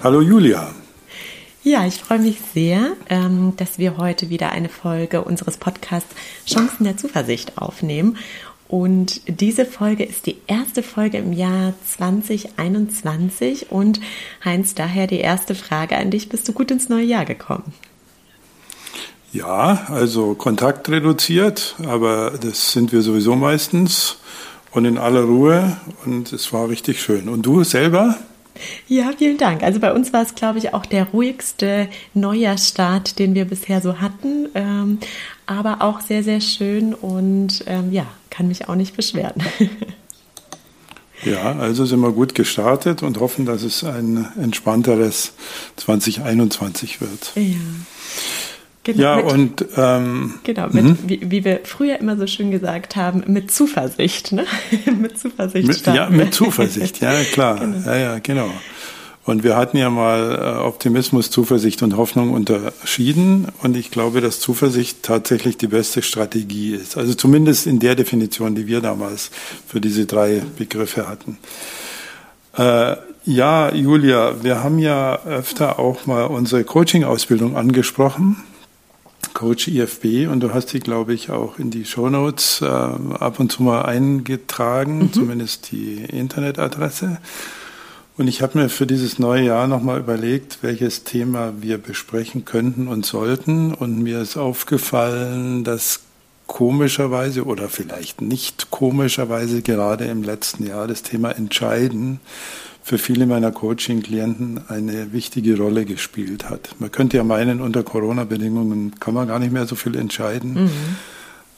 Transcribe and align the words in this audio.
Hallo 0.00 0.20
Julia. 0.20 0.70
Ja, 1.64 1.84
ich 1.84 1.96
freue 1.96 2.20
mich 2.20 2.38
sehr, 2.54 2.92
ähm, 3.10 3.54
dass 3.56 3.80
wir 3.80 3.96
heute 3.96 4.30
wieder 4.30 4.52
eine 4.52 4.68
Folge 4.68 5.22
unseres 5.22 5.56
Podcasts 5.56 6.14
Chancen 6.46 6.84
der 6.84 6.96
Zuversicht 6.96 7.58
aufnehmen. 7.58 8.16
Und 8.68 9.22
diese 9.26 9.66
Folge 9.66 10.04
ist 10.04 10.26
die 10.26 10.36
erste 10.46 10.84
Folge 10.84 11.18
im 11.18 11.32
Jahr 11.32 11.74
2021. 11.84 13.72
Und 13.72 13.98
Heinz, 14.44 14.76
daher 14.76 15.08
die 15.08 15.18
erste 15.18 15.56
Frage 15.56 15.96
an 15.96 16.12
dich. 16.12 16.28
Bist 16.28 16.46
du 16.46 16.52
gut 16.52 16.70
ins 16.70 16.88
neue 16.88 17.04
Jahr 17.04 17.24
gekommen? 17.24 17.72
Ja, 19.32 19.88
also 19.88 20.34
Kontakt 20.34 20.88
reduziert, 20.88 21.74
aber 21.84 22.38
das 22.40 22.70
sind 22.70 22.92
wir 22.92 23.02
sowieso 23.02 23.34
meistens 23.34 24.18
und 24.70 24.84
in 24.84 24.96
aller 24.96 25.22
Ruhe 25.22 25.76
und 26.04 26.32
es 26.32 26.52
war 26.52 26.68
richtig 26.68 27.02
schön. 27.02 27.28
Und 27.28 27.42
du 27.42 27.64
selber? 27.64 28.16
Ja, 28.88 29.12
vielen 29.16 29.38
Dank. 29.38 29.62
Also 29.62 29.80
bei 29.80 29.92
uns 29.92 30.12
war 30.12 30.22
es, 30.22 30.34
glaube 30.34 30.58
ich, 30.58 30.74
auch 30.74 30.86
der 30.86 31.06
ruhigste 31.08 31.88
Neujahrsstart, 32.14 33.18
den 33.18 33.34
wir 33.34 33.44
bisher 33.44 33.80
so 33.80 34.00
hatten. 34.00 34.48
Ähm, 34.54 34.98
aber 35.46 35.82
auch 35.82 36.00
sehr, 36.00 36.22
sehr 36.22 36.40
schön 36.40 36.94
und 36.94 37.64
ähm, 37.66 37.92
ja, 37.92 38.06
kann 38.30 38.48
mich 38.48 38.68
auch 38.68 38.74
nicht 38.74 38.96
beschweren. 38.96 39.42
Ja, 41.24 41.58
also 41.58 41.84
sind 41.84 42.00
wir 42.00 42.12
gut 42.12 42.34
gestartet 42.34 43.02
und 43.02 43.18
hoffen, 43.18 43.44
dass 43.44 43.62
es 43.62 43.82
ein 43.82 44.28
entspannteres 44.40 45.32
2021 45.76 47.00
wird. 47.00 47.32
Ja. 47.34 47.56
Genau, 48.88 49.02
ja, 49.02 49.16
mit, 49.16 49.24
und 49.26 49.64
ähm, 49.76 50.34
genau, 50.44 50.68
mit, 50.70 50.82
mhm. 50.82 50.98
wie, 51.06 51.20
wie, 51.30 51.44
wir 51.44 51.60
früher 51.64 52.00
immer 52.00 52.16
so 52.16 52.26
schön 52.26 52.50
gesagt 52.50 52.96
haben, 52.96 53.22
mit 53.26 53.50
Zuversicht, 53.50 54.32
ne? 54.32 54.46
mit 54.98 55.18
Zuversicht. 55.18 55.68
Mit, 55.68 55.86
ja, 55.88 56.08
mit 56.08 56.32
Zuversicht, 56.32 57.02
ja 57.02 57.12
klar, 57.32 57.60
genau. 57.60 57.86
ja, 57.86 57.96
ja, 57.98 58.18
genau. 58.18 58.50
Und 59.24 59.44
wir 59.44 59.58
hatten 59.58 59.76
ja 59.76 59.90
mal 59.90 60.38
äh, 60.40 60.66
Optimismus, 60.66 61.30
Zuversicht 61.30 61.82
und 61.82 61.98
Hoffnung 61.98 62.32
unterschieden. 62.32 63.48
Und 63.62 63.76
ich 63.76 63.90
glaube, 63.90 64.22
dass 64.22 64.40
Zuversicht 64.40 65.02
tatsächlich 65.02 65.58
die 65.58 65.66
beste 65.66 66.00
Strategie 66.00 66.74
ist. 66.74 66.96
Also 66.96 67.12
zumindest 67.12 67.66
in 67.66 67.78
der 67.78 67.94
Definition, 67.94 68.54
die 68.54 68.66
wir 68.66 68.80
damals 68.80 69.30
für 69.66 69.82
diese 69.82 70.06
drei 70.06 70.42
Begriffe 70.56 71.06
hatten. 71.06 71.36
Äh, 72.56 72.96
ja, 73.26 73.74
Julia, 73.74 74.42
wir 74.42 74.64
haben 74.64 74.78
ja 74.78 75.22
öfter 75.26 75.78
auch 75.78 76.06
mal 76.06 76.24
unsere 76.24 76.64
Coaching-Ausbildung 76.64 77.54
angesprochen. 77.54 78.42
Coach 79.38 79.68
IFB 79.68 80.28
und 80.28 80.40
du 80.40 80.52
hast 80.52 80.72
die, 80.72 80.80
glaube 80.80 81.14
ich, 81.14 81.30
auch 81.30 81.60
in 81.60 81.70
die 81.70 81.84
Shownotes 81.84 82.60
äh, 82.60 82.66
ab 82.66 83.38
und 83.38 83.52
zu 83.52 83.62
mal 83.62 83.82
eingetragen, 83.82 84.98
mhm. 84.98 85.12
zumindest 85.12 85.70
die 85.70 85.98
Internetadresse. 86.04 87.18
Und 88.16 88.26
ich 88.26 88.42
habe 88.42 88.58
mir 88.58 88.68
für 88.68 88.84
dieses 88.84 89.20
neue 89.20 89.44
Jahr 89.44 89.68
nochmal 89.68 90.00
überlegt, 90.00 90.58
welches 90.62 91.04
Thema 91.04 91.52
wir 91.60 91.78
besprechen 91.78 92.44
könnten 92.44 92.88
und 92.88 93.06
sollten. 93.06 93.72
Und 93.72 94.02
mir 94.02 94.20
ist 94.20 94.36
aufgefallen, 94.36 95.62
dass 95.62 96.00
komischerweise 96.48 97.44
oder 97.44 97.68
vielleicht 97.68 98.20
nicht 98.20 98.72
komischerweise 98.72 99.62
gerade 99.62 100.06
im 100.06 100.24
letzten 100.24 100.66
Jahr 100.66 100.88
das 100.88 101.04
Thema 101.04 101.30
Entscheiden 101.30 102.18
für 102.88 102.96
viele 102.96 103.26
meiner 103.26 103.52
Coaching-Klienten 103.52 104.62
eine 104.68 105.12
wichtige 105.12 105.58
Rolle 105.58 105.84
gespielt 105.84 106.48
hat. 106.48 106.70
Man 106.78 106.90
könnte 106.90 107.18
ja 107.18 107.22
meinen, 107.22 107.60
unter 107.60 107.82
Corona-Bedingungen 107.82 108.98
kann 108.98 109.12
man 109.12 109.28
gar 109.28 109.38
nicht 109.38 109.52
mehr 109.52 109.66
so 109.66 109.74
viel 109.74 109.94
entscheiden, 109.94 110.54
mhm. 110.54 110.70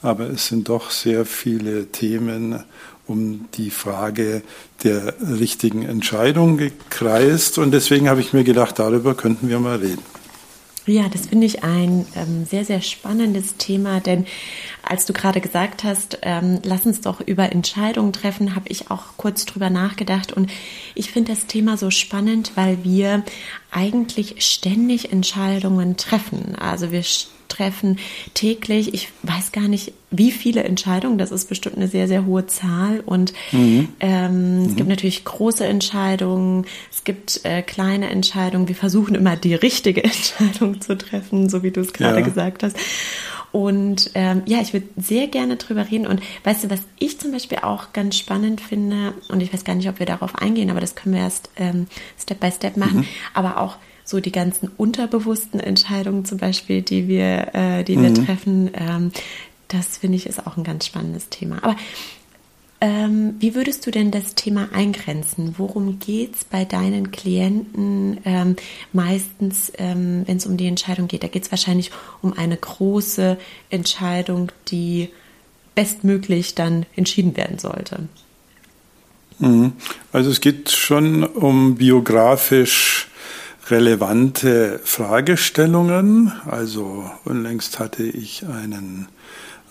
aber 0.01 0.29
es 0.29 0.47
sind 0.47 0.67
doch 0.67 0.91
sehr 0.91 1.23
viele 1.23 1.85
Themen 1.85 2.61
um 3.07 3.45
die 3.53 3.69
Frage 3.69 4.41
der 4.83 5.13
richtigen 5.21 5.83
Entscheidung 5.83 6.57
gekreist 6.57 7.59
und 7.59 7.71
deswegen 7.71 8.09
habe 8.09 8.19
ich 8.19 8.33
mir 8.33 8.43
gedacht, 8.43 8.77
darüber 8.77 9.15
könnten 9.15 9.47
wir 9.47 9.61
mal 9.61 9.77
reden. 9.77 10.03
Ja, 10.85 11.07
das 11.07 11.27
finde 11.27 11.45
ich 11.45 11.63
ein 11.63 12.05
ähm, 12.15 12.45
sehr, 12.49 12.65
sehr 12.65 12.81
spannendes 12.81 13.55
Thema, 13.55 14.01
denn 14.01 14.25
als 14.91 15.05
du 15.05 15.13
gerade 15.13 15.39
gesagt 15.39 15.85
hast, 15.85 16.19
ähm, 16.21 16.59
lass 16.63 16.85
uns 16.85 16.99
doch 16.99 17.21
über 17.21 17.49
Entscheidungen 17.53 18.11
treffen, 18.11 18.55
habe 18.55 18.67
ich 18.67 18.91
auch 18.91 19.03
kurz 19.15 19.45
drüber 19.45 19.69
nachgedacht 19.69 20.33
und 20.33 20.51
ich 20.95 21.11
finde 21.11 21.31
das 21.31 21.45
Thema 21.45 21.77
so 21.77 21.91
spannend, 21.91 22.51
weil 22.55 22.83
wir 22.83 23.23
eigentlich 23.71 24.43
ständig 24.45 25.13
Entscheidungen 25.13 25.95
treffen. 25.95 26.57
Also 26.59 26.91
wir 26.91 27.03
treffen 27.47 27.99
täglich, 28.33 28.93
ich 28.93 29.09
weiß 29.23 29.53
gar 29.53 29.69
nicht, 29.69 29.93
wie 30.09 30.31
viele 30.31 30.63
Entscheidungen, 30.63 31.17
das 31.17 31.31
ist 31.31 31.47
bestimmt 31.47 31.77
eine 31.77 31.87
sehr, 31.87 32.09
sehr 32.09 32.25
hohe 32.25 32.45
Zahl. 32.47 33.01
Und 33.05 33.31
mhm. 33.53 33.89
Ähm, 34.01 34.59
mhm. 34.59 34.65
es 34.65 34.75
gibt 34.75 34.89
natürlich 34.89 35.23
große 35.23 35.65
Entscheidungen, 35.65 36.65
es 36.91 37.03
gibt 37.03 37.41
äh, 37.43 37.61
kleine 37.61 38.09
Entscheidungen. 38.09 38.67
Wir 38.67 38.75
versuchen 38.75 39.15
immer 39.15 39.37
die 39.37 39.55
richtige 39.55 40.03
Entscheidung 40.03 40.81
zu 40.81 40.97
treffen, 40.97 41.49
so 41.49 41.63
wie 41.63 41.71
du 41.71 41.79
es 41.79 41.93
gerade 41.93 42.19
ja. 42.19 42.25
gesagt 42.25 42.63
hast. 42.63 42.75
Und 43.51 44.11
ähm, 44.13 44.43
ja, 44.45 44.61
ich 44.61 44.73
würde 44.73 44.87
sehr 44.97 45.27
gerne 45.27 45.57
drüber 45.57 45.89
reden. 45.89 46.07
Und 46.07 46.21
weißt 46.43 46.63
du, 46.63 46.69
was 46.69 46.81
ich 46.99 47.19
zum 47.19 47.31
Beispiel 47.31 47.59
auch 47.59 47.93
ganz 47.93 48.17
spannend 48.17 48.61
finde, 48.61 49.13
und 49.29 49.41
ich 49.41 49.53
weiß 49.53 49.63
gar 49.63 49.75
nicht, 49.75 49.89
ob 49.89 49.99
wir 49.99 50.05
darauf 50.05 50.35
eingehen, 50.35 50.69
aber 50.69 50.79
das 50.79 50.95
können 50.95 51.15
wir 51.15 51.21
erst 51.21 51.49
ähm, 51.57 51.87
Step 52.17 52.39
by 52.39 52.51
Step 52.51 52.77
machen, 52.77 52.99
mhm. 52.99 53.07
aber 53.33 53.59
auch 53.59 53.77
so 54.03 54.19
die 54.19 54.31
ganzen 54.31 54.69
unterbewussten 54.77 55.59
Entscheidungen 55.59 56.25
zum 56.25 56.37
Beispiel, 56.37 56.81
die 56.81 57.07
wir, 57.07 57.53
äh, 57.53 57.83
die 57.83 57.99
wir 57.99 58.09
mhm. 58.09 58.25
treffen, 58.25 58.71
ähm, 58.73 59.11
das 59.67 59.97
finde 59.97 60.17
ich 60.17 60.25
ist 60.25 60.45
auch 60.45 60.57
ein 60.57 60.63
ganz 60.63 60.85
spannendes 60.85 61.29
Thema. 61.29 61.63
Aber 61.63 61.75
ähm, 62.81 63.35
wie 63.39 63.53
würdest 63.53 63.85
du 63.85 63.91
denn 63.91 64.09
das 64.09 64.33
Thema 64.33 64.69
eingrenzen? 64.73 65.53
Worum 65.57 65.99
geht 65.99 66.35
es 66.35 66.43
bei 66.43 66.65
deinen 66.65 67.11
Klienten 67.11 68.19
ähm, 68.25 68.55
meistens, 68.91 69.71
ähm, 69.77 70.23
wenn 70.25 70.37
es 70.37 70.47
um 70.47 70.57
die 70.57 70.65
Entscheidung 70.65 71.07
geht? 71.07 71.21
Da 71.21 71.27
geht 71.27 71.43
es 71.43 71.51
wahrscheinlich 71.51 71.91
um 72.23 72.33
eine 72.33 72.57
große 72.57 73.37
Entscheidung, 73.69 74.51
die 74.69 75.09
bestmöglich 75.75 76.55
dann 76.55 76.87
entschieden 76.95 77.37
werden 77.37 77.59
sollte. 77.59 78.09
Mhm. 79.37 79.73
Also 80.11 80.31
es 80.31 80.41
geht 80.41 80.71
schon 80.71 81.23
um 81.23 81.75
biografisch 81.75 83.09
relevante 83.69 84.79
Fragestellungen. 84.83 86.31
Also 86.49 87.09
unlängst 87.25 87.79
hatte 87.79 88.03
ich 88.03 88.43
einen 88.47 89.07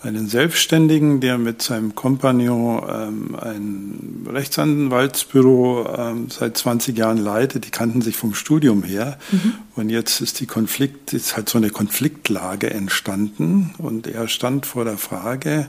einen 0.03 0.27
Selbstständigen, 0.27 1.19
der 1.19 1.37
mit 1.37 1.61
seinem 1.61 1.93
Kompagnon 1.93 2.83
ähm, 2.89 3.35
ein 3.35 4.27
Rechtsanwaltsbüro 4.27 5.87
ähm, 5.95 6.27
seit 6.29 6.57
20 6.57 6.97
Jahren 6.97 7.17
leitet. 7.17 7.65
Die 7.65 7.71
kannten 7.71 8.01
sich 8.01 8.15
vom 8.15 8.33
Studium 8.33 8.83
her. 8.83 9.17
Mhm. 9.31 9.53
Und 9.75 9.89
jetzt 9.89 10.21
ist 10.21 10.39
die 10.39 10.47
Konflikt, 10.47 11.13
ist 11.13 11.35
halt 11.35 11.49
so 11.49 11.57
eine 11.57 11.69
Konfliktlage 11.69 12.71
entstanden. 12.71 13.75
Und 13.77 14.07
er 14.07 14.27
stand 14.27 14.65
vor 14.65 14.85
der 14.85 14.97
Frage, 14.97 15.67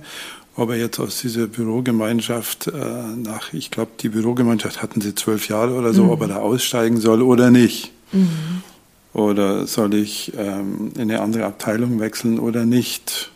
ob 0.56 0.71
er 0.71 0.76
jetzt 0.76 0.98
aus 0.98 1.21
dieser 1.21 1.47
Bürogemeinschaft 1.47 2.69
äh, 2.69 2.71
nach, 3.16 3.53
ich 3.53 3.71
glaube, 3.71 3.92
die 4.00 4.10
Bürogemeinschaft 4.10 4.82
hatten 4.82 5.00
sie 5.00 5.15
zwölf 5.15 5.48
Jahre 5.48 5.75
oder 5.75 5.92
so, 5.92 6.04
mhm. 6.04 6.10
ob 6.10 6.21
er 6.22 6.28
da 6.28 6.37
aussteigen 6.37 6.98
soll 6.98 7.22
oder 7.22 7.50
nicht. 7.50 7.92
Mhm. 8.12 8.62
Oder 9.15 9.66
soll 9.66 9.92
ich 9.94 10.32
ähm, 10.38 10.92
in 10.94 11.03
eine 11.03 11.21
andere 11.21 11.44
Abteilung 11.44 12.00
wechseln 12.00 12.38
oder 12.38 12.65
nicht? 12.65 13.31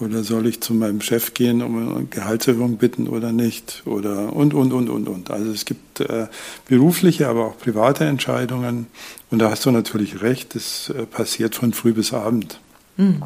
Oder 0.00 0.22
soll 0.22 0.46
ich 0.46 0.60
zu 0.60 0.74
meinem 0.74 1.00
Chef 1.00 1.34
gehen, 1.34 1.60
um 1.60 1.96
eine 1.96 2.04
Gehaltserhöhung 2.06 2.76
bitten 2.76 3.08
oder 3.08 3.32
nicht? 3.32 3.82
Oder 3.84 4.32
und, 4.32 4.54
und, 4.54 4.72
und, 4.72 4.88
und, 4.88 5.08
und. 5.08 5.30
Also 5.30 5.50
es 5.50 5.64
gibt 5.64 6.00
äh, 6.00 6.28
berufliche, 6.68 7.28
aber 7.28 7.46
auch 7.46 7.58
private 7.58 8.04
Entscheidungen. 8.04 8.86
Und 9.30 9.40
da 9.40 9.50
hast 9.50 9.66
du 9.66 9.72
natürlich 9.72 10.22
recht, 10.22 10.54
das 10.54 10.90
äh, 10.90 11.04
passiert 11.04 11.56
von 11.56 11.72
früh 11.72 11.92
bis 11.92 12.12
Abend. 12.12 12.60
Mhm. 12.96 13.22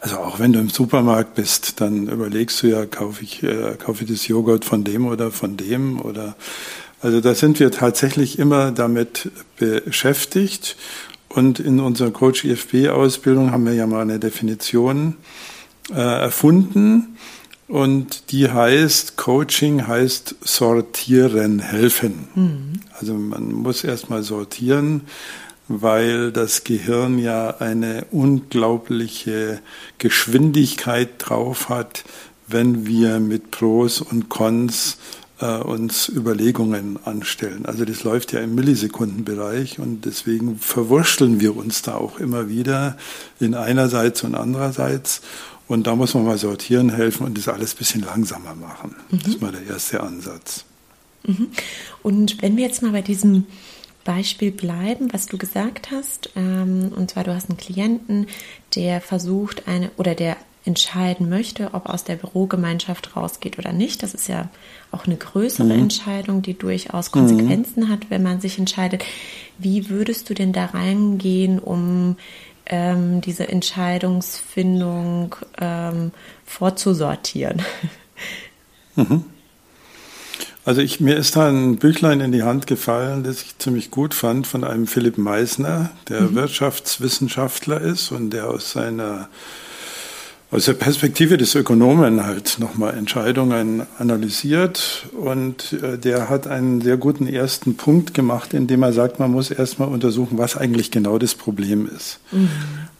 Also 0.00 0.16
auch 0.18 0.38
wenn 0.38 0.52
du 0.52 0.60
im 0.60 0.68
Supermarkt 0.68 1.34
bist, 1.36 1.80
dann 1.80 2.08
überlegst 2.08 2.62
du 2.62 2.66
ja, 2.66 2.84
kaufe 2.84 3.22
ich, 3.22 3.42
äh, 3.42 3.76
kaufe 3.78 4.04
ich 4.04 4.10
das 4.10 4.28
Joghurt 4.28 4.66
von 4.66 4.84
dem 4.84 5.06
oder 5.06 5.30
von 5.30 5.56
dem 5.56 6.00
oder 6.00 6.36
also 7.02 7.22
da 7.22 7.34
sind 7.34 7.60
wir 7.60 7.70
tatsächlich 7.70 8.38
immer 8.38 8.72
damit 8.72 9.30
beschäftigt. 9.56 10.76
Und 11.30 11.60
in 11.60 11.80
unserer 11.80 12.10
Coach 12.10 12.44
IFB-Ausbildung 12.44 13.52
haben 13.52 13.64
wir 13.64 13.72
ja 13.72 13.86
mal 13.86 14.02
eine 14.02 14.18
Definition 14.18 15.16
äh, 15.92 16.22
erfunden 16.22 17.16
und 17.68 18.32
die 18.32 18.50
heißt, 18.50 19.16
Coaching 19.16 19.86
heißt 19.86 20.34
sortieren, 20.40 21.60
helfen. 21.60 22.28
Mhm. 22.34 22.72
Also 22.98 23.14
man 23.14 23.52
muss 23.52 23.84
erstmal 23.84 24.24
sortieren, 24.24 25.02
weil 25.68 26.32
das 26.32 26.64
Gehirn 26.64 27.20
ja 27.20 27.58
eine 27.58 28.06
unglaubliche 28.10 29.60
Geschwindigkeit 29.98 31.10
drauf 31.18 31.68
hat, 31.68 32.02
wenn 32.48 32.86
wir 32.86 33.20
mit 33.20 33.52
Pros 33.52 34.00
und 34.00 34.28
Cons 34.28 34.98
äh, 35.40 35.58
uns 35.58 36.08
Überlegungen 36.08 36.98
anstellen. 37.04 37.66
Also 37.66 37.84
das 37.84 38.02
läuft 38.02 38.32
ja 38.32 38.40
im 38.40 38.56
Millisekundenbereich 38.56 39.78
und 39.78 40.04
deswegen 40.04 40.58
verwurschteln 40.58 41.40
wir 41.40 41.56
uns 41.56 41.82
da 41.82 41.94
auch 41.94 42.18
immer 42.18 42.48
wieder 42.48 42.96
in 43.38 43.54
einerseits 43.54 44.24
und 44.24 44.34
andererseits. 44.34 45.22
Und 45.70 45.86
da 45.86 45.94
muss 45.94 46.14
man 46.14 46.24
mal 46.24 46.36
sortieren 46.36 46.92
helfen 46.92 47.24
und 47.24 47.38
das 47.38 47.46
alles 47.46 47.74
ein 47.74 47.78
bisschen 47.78 48.00
langsamer 48.00 48.56
machen. 48.56 48.96
Mhm. 49.08 49.18
Das 49.18 49.28
ist 49.28 49.40
mal 49.40 49.52
der 49.52 49.64
erste 49.72 50.00
Ansatz. 50.00 50.64
Mhm. 51.22 51.46
Und 52.02 52.42
wenn 52.42 52.56
wir 52.56 52.64
jetzt 52.64 52.82
mal 52.82 52.90
bei 52.90 53.02
diesem 53.02 53.46
Beispiel 54.02 54.50
bleiben, 54.50 55.12
was 55.12 55.26
du 55.26 55.38
gesagt 55.38 55.92
hast. 55.92 56.30
Ähm, 56.34 56.90
und 56.96 57.10
zwar, 57.12 57.22
du 57.22 57.32
hast 57.32 57.50
einen 57.50 57.58
Klienten, 57.58 58.26
der 58.74 59.00
versucht, 59.00 59.68
eine 59.68 59.92
oder 59.96 60.16
der 60.16 60.36
entscheiden 60.64 61.28
möchte, 61.28 61.72
ob 61.72 61.88
aus 61.88 62.02
der 62.02 62.16
Bürogemeinschaft 62.16 63.14
rausgeht 63.14 63.58
oder 63.58 63.72
nicht. 63.72 64.02
Das 64.02 64.12
ist 64.12 64.28
ja 64.28 64.48
auch 64.90 65.06
eine 65.06 65.16
größere 65.16 65.72
mhm. 65.72 65.82
Entscheidung, 65.82 66.42
die 66.42 66.58
durchaus 66.58 67.12
Konsequenzen 67.12 67.84
mhm. 67.84 67.88
hat, 67.90 68.10
wenn 68.10 68.24
man 68.24 68.40
sich 68.40 68.58
entscheidet. 68.58 69.04
Wie 69.58 69.88
würdest 69.88 70.28
du 70.28 70.34
denn 70.34 70.52
da 70.52 70.66
reingehen, 70.66 71.60
um 71.60 72.16
ähm, 72.66 73.20
diese 73.20 73.48
Entscheidungsfindung 73.48 75.36
ähm, 75.60 76.12
vorzusortieren? 76.44 77.62
Mhm. 78.96 79.24
Also 80.64 80.82
ich, 80.82 81.00
mir 81.00 81.16
ist 81.16 81.36
da 81.36 81.48
ein 81.48 81.76
Büchlein 81.76 82.20
in 82.20 82.32
die 82.32 82.42
Hand 82.42 82.66
gefallen, 82.66 83.24
das 83.24 83.42
ich 83.42 83.58
ziemlich 83.58 83.90
gut 83.90 84.12
fand, 84.12 84.46
von 84.46 84.62
einem 84.62 84.86
Philipp 84.86 85.16
Meissner, 85.16 85.90
der 86.08 86.22
mhm. 86.22 86.34
Wirtschaftswissenschaftler 86.34 87.80
ist 87.80 88.12
und 88.12 88.30
der 88.30 88.48
aus 88.48 88.72
seiner 88.72 89.28
aus 90.52 90.64
der 90.64 90.72
Perspektive 90.72 91.36
des 91.36 91.54
Ökonomen 91.54 92.26
halt 92.26 92.56
nochmal 92.58 92.94
Entscheidungen 92.94 93.86
analysiert 93.98 95.06
und 95.12 95.74
äh, 95.74 95.96
der 95.96 96.28
hat 96.28 96.48
einen 96.48 96.80
sehr 96.80 96.96
guten 96.96 97.28
ersten 97.28 97.76
Punkt 97.76 98.14
gemacht, 98.14 98.52
indem 98.52 98.82
er 98.82 98.92
sagt, 98.92 99.20
man 99.20 99.30
muss 99.30 99.52
erstmal 99.52 99.88
untersuchen, 99.88 100.38
was 100.38 100.56
eigentlich 100.56 100.90
genau 100.90 101.18
das 101.18 101.36
Problem 101.36 101.88
ist. 101.94 102.18
Mhm. 102.32 102.48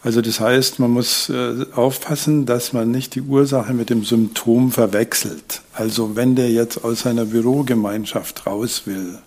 Also 0.01 0.21
das 0.21 0.39
heißt, 0.39 0.79
man 0.79 0.91
muss 0.91 1.29
äh, 1.29 1.65
aufpassen, 1.75 2.45
dass 2.45 2.71
man 2.71 2.89
nicht 2.89 3.15
die 3.15 3.21
Ursache 3.21 3.73
mit 3.73 3.89
dem 3.89 4.05
Symptom 4.05 4.71
verwechselt. 4.71 5.61
Also 5.73 6.15
wenn 6.15 6.35
der 6.35 6.49
jetzt 6.51 6.85
aus 6.85 7.01
seiner 7.01 7.25
Bürogemeinschaft 7.25 8.47
raus 8.47 8.83
will, 8.85 9.19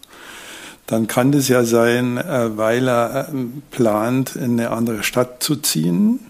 dann 0.87 1.07
kann 1.07 1.31
das 1.31 1.49
ja 1.49 1.65
sein, 1.65 2.17
äh, 2.17 2.57
weil 2.57 2.89
er 2.89 3.29
plant, 3.71 4.35
in 4.35 4.59
eine 4.59 4.71
andere 4.71 5.03
Stadt 5.03 5.43
zu 5.43 5.57
ziehen 5.57 6.21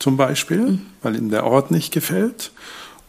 zum 0.00 0.16
Beispiel, 0.16 0.58
mhm. 0.58 0.86
weil 1.02 1.14
ihm 1.14 1.30
der 1.30 1.46
Ort 1.46 1.70
nicht 1.70 1.92
gefällt. 1.92 2.50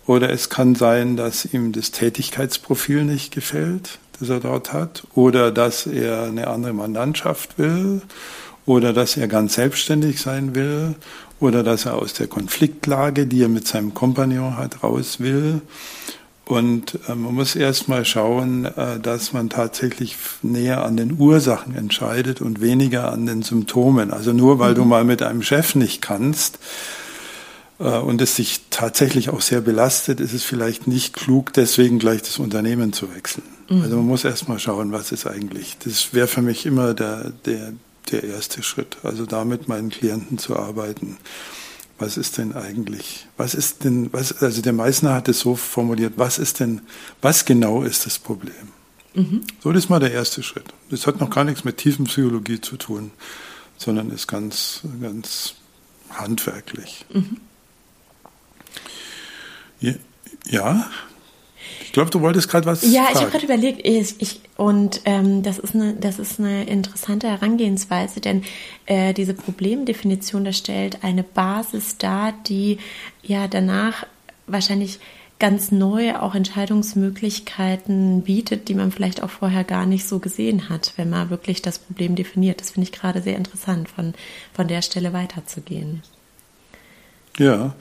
Oder 0.06 0.30
es 0.30 0.50
kann 0.50 0.76
sein, 0.76 1.18
dass 1.18 1.46
ihm 1.46 1.72
das 1.72 1.92
Tätigkeitsprofil 1.92 3.04
nicht 3.06 3.34
gefällt, 3.34 4.00
das 4.20 4.30
er 4.30 4.40
dort 4.40 4.74
hat. 4.74 5.04
Oder 5.16 5.52
dass 5.52 5.88
er 5.88 6.24
eine 6.24 6.48
andere 6.48 6.74
Mandantschaft 6.74 7.58
will. 7.58 8.02
Oder 8.66 8.94
dass 8.94 9.18
er 9.18 9.28
ganz 9.28 9.56
selbstständig 9.56 10.22
sein 10.22 10.54
will. 10.54 10.96
Oder 11.40 11.64
dass 11.64 11.86
er 11.86 11.96
aus 11.96 12.14
der 12.14 12.28
Konfliktlage, 12.28 13.26
die 13.26 13.42
er 13.42 13.50
mit 13.50 13.68
seinem 13.68 13.94
Kompagnon 13.94 14.58
hat, 14.58 14.84
raus 14.84 15.20
will. 15.20 15.62
Und 16.52 17.00
äh, 17.08 17.16
man 17.16 17.34
muss 17.34 17.56
erst 17.56 17.88
mal 17.88 18.04
schauen, 18.04 18.66
äh, 18.66 19.00
dass 19.00 19.32
man 19.32 19.50
tatsächlich 19.50 20.18
näher 20.42 20.84
an 20.84 20.98
den 20.98 21.18
Ursachen 21.18 21.76
entscheidet 21.76 22.42
und 22.42 22.60
weniger 22.60 23.10
an 23.10 23.26
den 23.26 23.42
Symptomen. 23.42 24.12
Also 24.12 24.34
nur 24.34 24.60
weil 24.60 24.72
mhm. 24.72 24.76
du 24.76 24.84
mal 24.84 25.06
mit 25.06 25.22
einem 25.24 25.44
Chef 25.44 25.76
nicht 25.76 26.02
kannst 26.02 26.60
äh, 27.80 27.84
und 27.84 28.22
es 28.22 28.36
sich 28.36 28.64
tatsächlich 28.70 29.30
auch 29.30 29.40
sehr 29.40 29.62
belastet, 29.62 30.20
ist 30.20 30.34
es 30.34 30.44
vielleicht 30.44 30.88
nicht 30.88 31.14
klug, 31.14 31.54
deswegen 31.54 32.00
gleich 32.00 32.22
das 32.22 32.38
Unternehmen 32.38 32.92
zu 32.92 33.16
wechseln. 33.16 33.48
Mhm. 33.70 33.84
Also 33.84 33.96
man 33.96 34.08
muss 34.08 34.26
erst 34.26 34.50
mal 34.50 34.60
schauen, 34.60 34.92
was 34.92 35.14
ist 35.14 35.28
eigentlich. 35.28 35.78
Das 35.86 36.14
wäre 36.14 36.28
für 36.28 36.42
mich 36.42 36.66
immer 36.66 36.94
der, 36.94 37.32
der, 37.46 37.72
der 38.12 38.26
erste 38.26 38.62
Schritt. 38.62 38.98
Also 39.04 39.26
da 39.26 39.46
mit 39.46 39.70
meinen 39.70 39.90
Klienten 39.90 40.38
zu 40.38 40.58
arbeiten 40.58 41.16
was 42.02 42.18
ist 42.18 42.40
denn 42.40 42.54
eigentlich, 42.54 43.28
was 43.38 43.54
ist 43.54 43.84
denn, 43.84 44.12
was, 44.12 44.42
also 44.42 44.62
der 44.62 44.74
Meißner 44.74 45.14
hat 45.14 45.30
es 45.30 45.40
so 45.40 45.56
formuliert, 45.56 46.14
was 46.18 46.40
ist 46.40 46.60
denn, 46.60 46.82
was 47.22 47.46
genau 47.46 47.84
ist 47.84 48.08
das 48.08 48.18
Problem? 48.18 48.54
Mhm. 49.14 49.42
So, 49.64 49.72
das 49.72 49.86
ist 49.86 49.90
mal 49.90 50.00
der 50.00 50.12
erste 50.12 50.42
Schritt. 50.42 50.74
Das 50.90 51.06
hat 51.06 51.20
noch 51.20 51.30
gar 51.30 51.44
nichts 51.44 51.64
mit 51.64 51.78
Tiefenpsychologie 51.78 52.60
zu 52.60 52.78
tun, 52.78 53.12
sondern 53.78 54.10
ist 54.10 54.28
ganz, 54.28 54.82
ganz 55.00 55.54
handwerklich. 56.10 57.06
Mhm. 57.10 57.38
Ja, 60.46 60.90
ich 61.84 61.92
glaube, 61.92 62.10
du 62.10 62.22
wolltest 62.22 62.50
gerade 62.50 62.66
was. 62.66 62.84
Ja, 62.84 63.04
fragen. 63.04 63.14
ich 63.14 63.22
habe 63.22 63.32
gerade 63.32 63.46
überlegt, 63.46 63.88
ich, 63.88 64.16
ich, 64.20 64.42
und 64.58 65.02
ähm, 65.06 65.44
das, 65.44 65.60
ist 65.60 65.76
eine, 65.76 65.94
das 65.94 66.20
ist 66.20 66.40
eine 66.40 66.66
interessante 66.66 67.28
Herangehensweise, 67.28 68.22
denn 68.22 68.44
äh, 68.86 69.14
diese 69.14 69.34
Problemdefinition, 69.34 70.46
das 70.46 70.58
stellt 70.58 71.04
eine 71.04 71.24
Basis 71.24 71.98
dar, 71.98 72.34
die 72.48 72.78
ja 73.24 73.48
danach 73.48 74.06
wahrscheinlich 74.48 75.00
ganz 75.42 75.72
neue 75.72 76.22
auch 76.22 76.36
Entscheidungsmöglichkeiten 76.36 78.22
bietet, 78.22 78.68
die 78.68 78.76
man 78.76 78.92
vielleicht 78.92 79.24
auch 79.24 79.32
vorher 79.32 79.64
gar 79.64 79.88
nicht 79.88 80.08
so 80.08 80.20
gesehen 80.20 80.70
hat, 80.70 80.94
wenn 80.98 81.10
man 81.10 81.32
wirklich 81.32 81.64
das 81.64 81.80
Problem 81.80 82.16
definiert. 82.16 82.62
Das 82.62 82.72
finde 82.72 82.88
ich 82.88 82.92
gerade 82.92 83.24
sehr 83.24 83.38
interessant, 83.38 83.90
von, 83.90 84.14
von 84.54 84.68
der 84.68 84.84
Stelle 84.84 85.14
weiterzugehen. 85.14 86.04
Ja, 87.40 87.74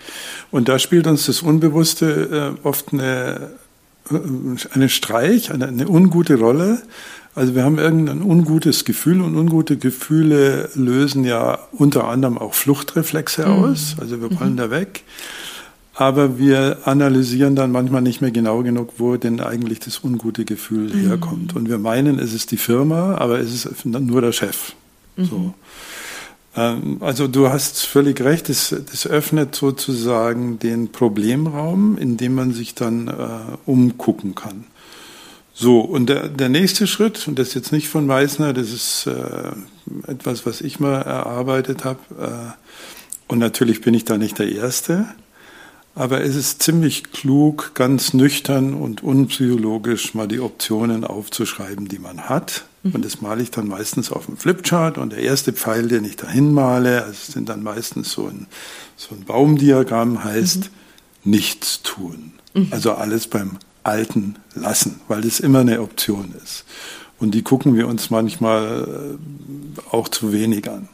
und 0.50 0.70
da 0.70 0.78
spielt 0.78 1.06
uns 1.06 1.26
das 1.26 1.42
Unbewusste 1.42 2.56
äh, 2.62 2.66
oft 2.66 2.94
eine 2.94 3.58
einen 4.72 4.88
Streich, 4.88 5.52
eine, 5.52 5.68
eine 5.68 5.88
ungute 5.88 6.38
Rolle. 6.38 6.82
Also 7.34 7.54
wir 7.54 7.64
haben 7.64 7.78
irgendein 7.78 8.22
ungutes 8.22 8.84
Gefühl 8.84 9.20
und 9.20 9.36
ungute 9.36 9.76
Gefühle 9.76 10.68
lösen 10.74 11.24
ja 11.24 11.58
unter 11.72 12.08
anderem 12.08 12.38
auch 12.38 12.54
Fluchtreflexe 12.54 13.46
mhm. 13.46 13.52
aus. 13.52 13.96
Also 14.00 14.20
wir 14.20 14.38
wollen 14.40 14.54
mhm. 14.54 14.58
da 14.58 14.70
weg. 14.70 15.04
Aber 15.94 16.38
wir 16.38 16.78
analysieren 16.84 17.56
dann 17.56 17.72
manchmal 17.72 18.00
nicht 18.00 18.20
mehr 18.20 18.30
genau 18.30 18.62
genug, 18.62 18.94
wo 18.98 19.16
denn 19.16 19.40
eigentlich 19.40 19.80
das 19.80 20.02
ungute 20.02 20.44
Gefühl 20.44 20.88
mhm. 20.92 21.08
herkommt. 21.08 21.54
Und 21.54 21.68
wir 21.68 21.78
meinen, 21.78 22.18
es 22.18 22.32
ist 22.32 22.50
die 22.50 22.56
Firma, 22.56 23.16
aber 23.16 23.38
es 23.38 23.66
ist 23.66 23.84
nur 23.84 24.20
der 24.20 24.32
Chef. 24.32 24.72
So. 25.16 25.54
Ähm, 26.56 26.98
also 27.00 27.28
du 27.28 27.48
hast 27.48 27.86
völlig 27.86 28.20
recht, 28.20 28.48
das, 28.48 28.74
das, 28.90 29.06
öffnet 29.06 29.54
sozusagen 29.54 30.58
den 30.58 30.90
Problemraum, 30.92 31.96
in 31.98 32.16
dem 32.16 32.34
man 32.34 32.52
sich 32.52 32.74
dann 32.74 33.08
äh, 33.08 33.56
umgucken 33.66 34.34
kann. 34.34 34.64
So, 35.52 35.80
und 35.80 36.08
der, 36.08 36.28
der 36.28 36.48
nächste 36.48 36.86
Schritt, 36.86 37.28
und 37.28 37.38
das 37.38 37.48
ist 37.48 37.54
jetzt 37.54 37.72
nicht 37.72 37.88
von 37.88 38.06
Meissner, 38.06 38.52
das 38.52 38.72
ist 38.72 39.06
äh, 39.06 40.10
etwas, 40.10 40.46
was 40.46 40.60
ich 40.60 40.80
mal 40.80 41.02
erarbeitet 41.02 41.84
habe, 41.84 42.00
äh, 42.18 43.30
und 43.30 43.38
natürlich 43.38 43.80
bin 43.80 43.94
ich 43.94 44.04
da 44.04 44.18
nicht 44.18 44.38
der 44.40 44.50
Erste, 44.50 45.06
aber 45.94 46.22
es 46.22 46.36
ist 46.36 46.62
ziemlich 46.62 47.12
klug, 47.12 47.72
ganz 47.74 48.14
nüchtern 48.14 48.74
und 48.74 49.02
unpsychologisch 49.02 50.14
mal 50.14 50.28
die 50.28 50.40
Optionen 50.40 51.04
aufzuschreiben, 51.04 51.88
die 51.88 51.98
man 51.98 52.28
hat 52.28 52.64
Mhm. 52.82 52.92
Und 52.92 53.04
das 53.04 53.20
male 53.20 53.42
ich 53.42 53.50
dann 53.50 53.68
meistens 53.68 54.10
auf 54.10 54.26
dem 54.26 54.36
Flipchart. 54.36 54.98
Und 54.98 55.12
der 55.12 55.20
erste 55.20 55.52
Pfeil, 55.52 55.88
den 55.88 56.04
ich 56.04 56.16
dahin 56.16 56.52
male, 56.52 57.04
also 57.04 57.32
sind 57.32 57.48
dann 57.48 57.62
meistens 57.62 58.12
so 58.12 58.26
ein, 58.26 58.46
so 58.96 59.14
ein 59.14 59.24
Baumdiagramm, 59.24 60.24
heißt 60.24 60.70
mhm. 61.24 61.30
nichts 61.30 61.82
tun. 61.82 62.32
Mhm. 62.54 62.68
Also 62.70 62.92
alles 62.92 63.26
beim 63.26 63.58
Alten 63.82 64.36
lassen, 64.54 65.00
weil 65.08 65.22
das 65.22 65.40
immer 65.40 65.60
eine 65.60 65.80
Option 65.80 66.34
ist. 66.42 66.64
Und 67.18 67.32
die 67.32 67.42
gucken 67.42 67.76
wir 67.76 67.86
uns 67.86 68.08
manchmal 68.08 69.18
äh, 69.18 69.94
auch 69.94 70.08
zu 70.08 70.32
wenig 70.32 70.70
an. 70.70 70.88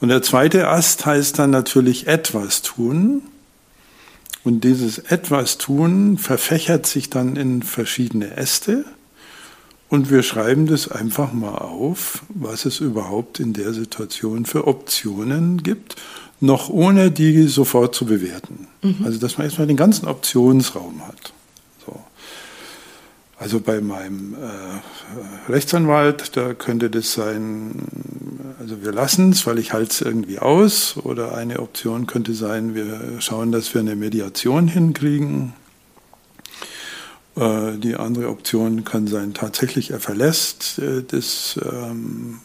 Und 0.00 0.08
der 0.08 0.22
zweite 0.22 0.68
Ast 0.68 1.06
heißt 1.06 1.38
dann 1.38 1.50
natürlich 1.50 2.08
etwas 2.08 2.62
tun. 2.62 3.22
Und 4.48 4.64
dieses 4.64 4.96
etwas 4.96 5.58
tun 5.58 6.16
verfächert 6.16 6.86
sich 6.86 7.10
dann 7.10 7.36
in 7.36 7.62
verschiedene 7.62 8.38
Äste. 8.38 8.86
Und 9.90 10.10
wir 10.10 10.22
schreiben 10.22 10.66
das 10.66 10.90
einfach 10.90 11.34
mal 11.34 11.58
auf, 11.58 12.22
was 12.30 12.64
es 12.64 12.80
überhaupt 12.80 13.40
in 13.40 13.52
der 13.52 13.74
Situation 13.74 14.46
für 14.46 14.66
Optionen 14.66 15.62
gibt, 15.62 15.96
noch 16.40 16.70
ohne 16.70 17.10
die 17.10 17.46
sofort 17.46 17.94
zu 17.94 18.06
bewerten. 18.06 18.68
Mhm. 18.80 19.04
Also 19.04 19.18
dass 19.18 19.36
man 19.36 19.44
erstmal 19.44 19.66
den 19.66 19.76
ganzen 19.76 20.08
Optionsraum 20.08 21.06
hat. 21.06 21.34
So. 21.84 22.00
Also 23.38 23.60
bei 23.60 23.82
meinem 23.82 24.32
äh, 24.32 25.52
Rechtsanwalt, 25.52 26.38
da 26.38 26.54
könnte 26.54 26.88
das 26.88 27.12
sein, 27.12 27.82
also 28.58 28.82
wir 28.82 28.92
lassen 28.92 29.30
es, 29.32 29.46
weil 29.46 29.58
ich 29.58 29.72
halte 29.72 29.90
es 29.90 30.00
irgendwie 30.00 30.38
aus. 30.38 30.96
Oder 30.96 31.34
eine 31.36 31.60
Option 31.60 32.06
könnte 32.06 32.34
sein, 32.34 32.74
wir 32.74 33.20
schauen, 33.20 33.52
dass 33.52 33.74
wir 33.74 33.80
eine 33.80 33.96
Mediation 33.96 34.68
hinkriegen. 34.68 35.54
Äh, 37.36 37.78
die 37.78 37.96
andere 37.96 38.28
Option 38.28 38.84
kann 38.84 39.06
sein, 39.06 39.34
tatsächlich 39.34 39.90
er 39.90 40.00
verlässt 40.00 40.78
äh, 40.78 41.02
das, 41.06 41.58
ähm, 41.62 42.40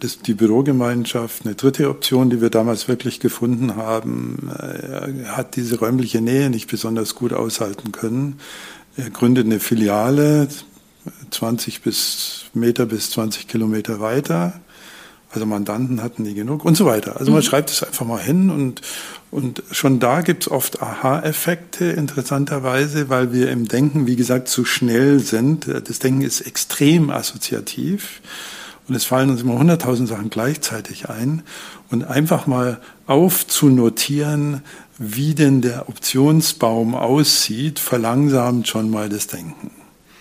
das, 0.00 0.18
die 0.20 0.34
Bürogemeinschaft. 0.34 1.44
Eine 1.44 1.54
dritte 1.54 1.88
Option, 1.88 2.30
die 2.30 2.40
wir 2.40 2.50
damals 2.50 2.88
wirklich 2.88 3.20
gefunden 3.20 3.76
haben, 3.76 4.50
äh, 4.58 5.22
er 5.24 5.36
hat 5.36 5.56
diese 5.56 5.78
räumliche 5.78 6.20
Nähe 6.20 6.50
nicht 6.50 6.70
besonders 6.70 7.14
gut 7.14 7.32
aushalten 7.32 7.92
können. 7.92 8.38
Er 8.96 9.10
gründet 9.10 9.46
eine 9.46 9.60
Filiale 9.60 10.48
20 11.30 11.82
bis 11.82 12.44
Meter 12.54 12.86
bis 12.86 13.10
20 13.10 13.48
Kilometer 13.48 14.00
weiter 14.00 14.60
Also 15.32 15.46
Mandanten 15.46 16.02
hatten 16.02 16.24
nie 16.24 16.34
genug 16.34 16.64
und 16.64 16.76
so 16.76 16.84
weiter. 16.84 17.18
Also 17.18 17.32
man 17.32 17.40
mhm. 17.40 17.44
schreibt 17.44 17.70
es 17.70 17.82
einfach 17.82 18.04
mal 18.04 18.20
hin 18.20 18.50
und, 18.50 18.82
und 19.30 19.62
schon 19.70 19.98
da 19.98 20.20
gibt's 20.20 20.48
oft 20.48 20.82
Aha-Effekte, 20.82 21.86
interessanterweise, 21.86 23.08
weil 23.08 23.32
wir 23.32 23.50
im 23.50 23.66
Denken, 23.66 24.06
wie 24.06 24.16
gesagt, 24.16 24.48
zu 24.48 24.66
schnell 24.66 25.20
sind. 25.20 25.66
Das 25.68 25.98
Denken 25.98 26.20
ist 26.20 26.42
extrem 26.42 27.08
assoziativ 27.08 28.20
und 28.88 28.94
es 28.94 29.04
fallen 29.04 29.30
uns 29.30 29.40
immer 29.40 29.58
hunderttausend 29.58 30.08
Sachen 30.08 30.28
gleichzeitig 30.28 31.08
ein. 31.08 31.42
Und 31.90 32.04
einfach 32.04 32.46
mal 32.46 32.80
aufzunotieren, 33.06 34.62
wie 34.98 35.34
denn 35.34 35.62
der 35.62 35.88
Optionsbaum 35.88 36.94
aussieht, 36.94 37.78
verlangsamt 37.78 38.68
schon 38.68 38.90
mal 38.90 39.08
das 39.08 39.28
Denken. 39.28 39.70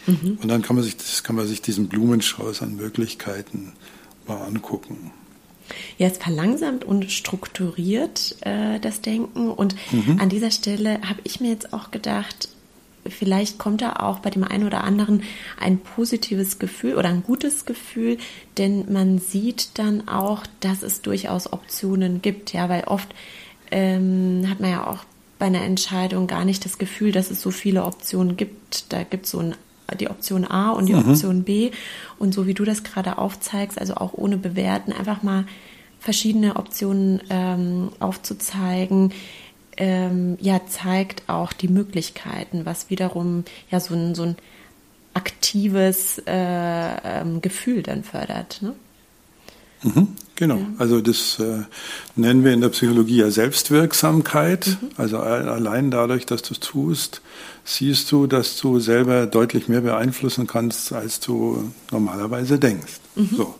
Mhm. 0.07 0.37
Und 0.41 0.47
dann 0.47 0.61
kann 0.61 0.75
man 0.75 0.83
sich, 0.83 0.95
das 0.95 1.23
kann 1.23 1.35
man 1.35 1.47
sich 1.47 1.61
diesen 1.61 1.87
Blumenstrauß 1.87 2.61
an 2.61 2.75
Möglichkeiten 2.75 3.73
mal 4.27 4.41
angucken. 4.43 5.11
Ja, 5.97 6.07
es 6.07 6.17
verlangsamt 6.17 6.83
und 6.83 7.11
strukturiert 7.11 8.35
äh, 8.41 8.79
das 8.79 9.01
Denken. 9.01 9.49
Und 9.49 9.75
mhm. 9.91 10.19
an 10.19 10.29
dieser 10.29 10.51
Stelle 10.51 10.99
habe 11.01 11.21
ich 11.23 11.39
mir 11.39 11.49
jetzt 11.49 11.73
auch 11.73 11.91
gedacht, 11.91 12.49
vielleicht 13.07 13.57
kommt 13.57 13.81
da 13.81 13.93
auch 13.93 14.19
bei 14.19 14.29
dem 14.29 14.43
einen 14.43 14.65
oder 14.65 14.83
anderen 14.83 15.23
ein 15.59 15.79
positives 15.79 16.59
Gefühl 16.59 16.95
oder 16.95 17.09
ein 17.09 17.23
gutes 17.23 17.65
Gefühl, 17.65 18.17
denn 18.57 18.91
man 18.91 19.19
sieht 19.19 19.79
dann 19.79 20.07
auch, 20.07 20.43
dass 20.59 20.83
es 20.83 21.01
durchaus 21.01 21.51
Optionen 21.51 22.21
gibt. 22.21 22.53
Ja, 22.53 22.69
weil 22.69 22.83
oft 22.83 23.13
ähm, 23.71 24.45
hat 24.49 24.59
man 24.59 24.71
ja 24.71 24.87
auch 24.87 25.05
bei 25.39 25.47
einer 25.47 25.63
Entscheidung 25.63 26.27
gar 26.27 26.45
nicht 26.45 26.65
das 26.65 26.77
Gefühl, 26.77 27.11
dass 27.11 27.31
es 27.31 27.41
so 27.41 27.49
viele 27.49 27.83
Optionen 27.83 28.37
gibt. 28.37 28.85
Da 28.89 29.03
gibt 29.03 29.25
es 29.25 29.31
so 29.31 29.39
ein 29.39 29.55
die 29.95 30.09
Option 30.09 30.45
A 30.45 30.71
und 30.71 30.87
die 30.87 30.93
mhm. 30.93 31.09
Option 31.09 31.43
B. 31.43 31.71
Und 32.17 32.33
so 32.33 32.47
wie 32.47 32.53
du 32.53 32.63
das 32.63 32.83
gerade 32.83 33.17
aufzeigst, 33.17 33.79
also 33.79 33.95
auch 33.95 34.13
ohne 34.13 34.37
Bewerten, 34.37 34.93
einfach 34.93 35.23
mal 35.23 35.45
verschiedene 35.99 36.55
Optionen 36.55 37.21
ähm, 37.29 37.89
aufzuzeigen, 37.99 39.13
ähm, 39.77 40.37
ja, 40.41 40.61
zeigt 40.67 41.23
auch 41.27 41.53
die 41.53 41.67
Möglichkeiten, 41.67 42.65
was 42.65 42.89
wiederum 42.89 43.45
ja 43.69 43.79
so 43.79 43.93
ein, 43.93 44.15
so 44.15 44.23
ein 44.23 44.35
aktives 45.13 46.21
äh, 46.25 47.21
ähm, 47.21 47.41
Gefühl 47.41 47.83
dann 47.83 48.03
fördert. 48.03 48.61
Ne? 48.61 48.73
Mhm, 49.83 50.09
genau, 50.35 50.57
ja. 50.57 50.67
also 50.77 51.01
das 51.01 51.39
äh, 51.39 51.63
nennen 52.15 52.43
wir 52.43 52.53
in 52.53 52.61
der 52.61 52.69
Psychologie 52.69 53.17
ja 53.17 53.31
Selbstwirksamkeit. 53.31 54.77
Mhm. 54.81 54.89
Also 54.97 55.19
allein 55.19 55.91
dadurch, 55.91 56.25
dass 56.25 56.41
du 56.43 56.53
es 56.53 56.59
tust, 56.59 57.21
siehst 57.63 58.11
du, 58.11 58.27
dass 58.27 58.57
du 58.57 58.79
selber 58.79 59.27
deutlich 59.27 59.67
mehr 59.67 59.81
beeinflussen 59.81 60.47
kannst, 60.47 60.93
als 60.93 61.19
du 61.19 61.71
normalerweise 61.91 62.59
denkst. 62.59 62.99
Mhm. 63.15 63.29
So. 63.35 63.55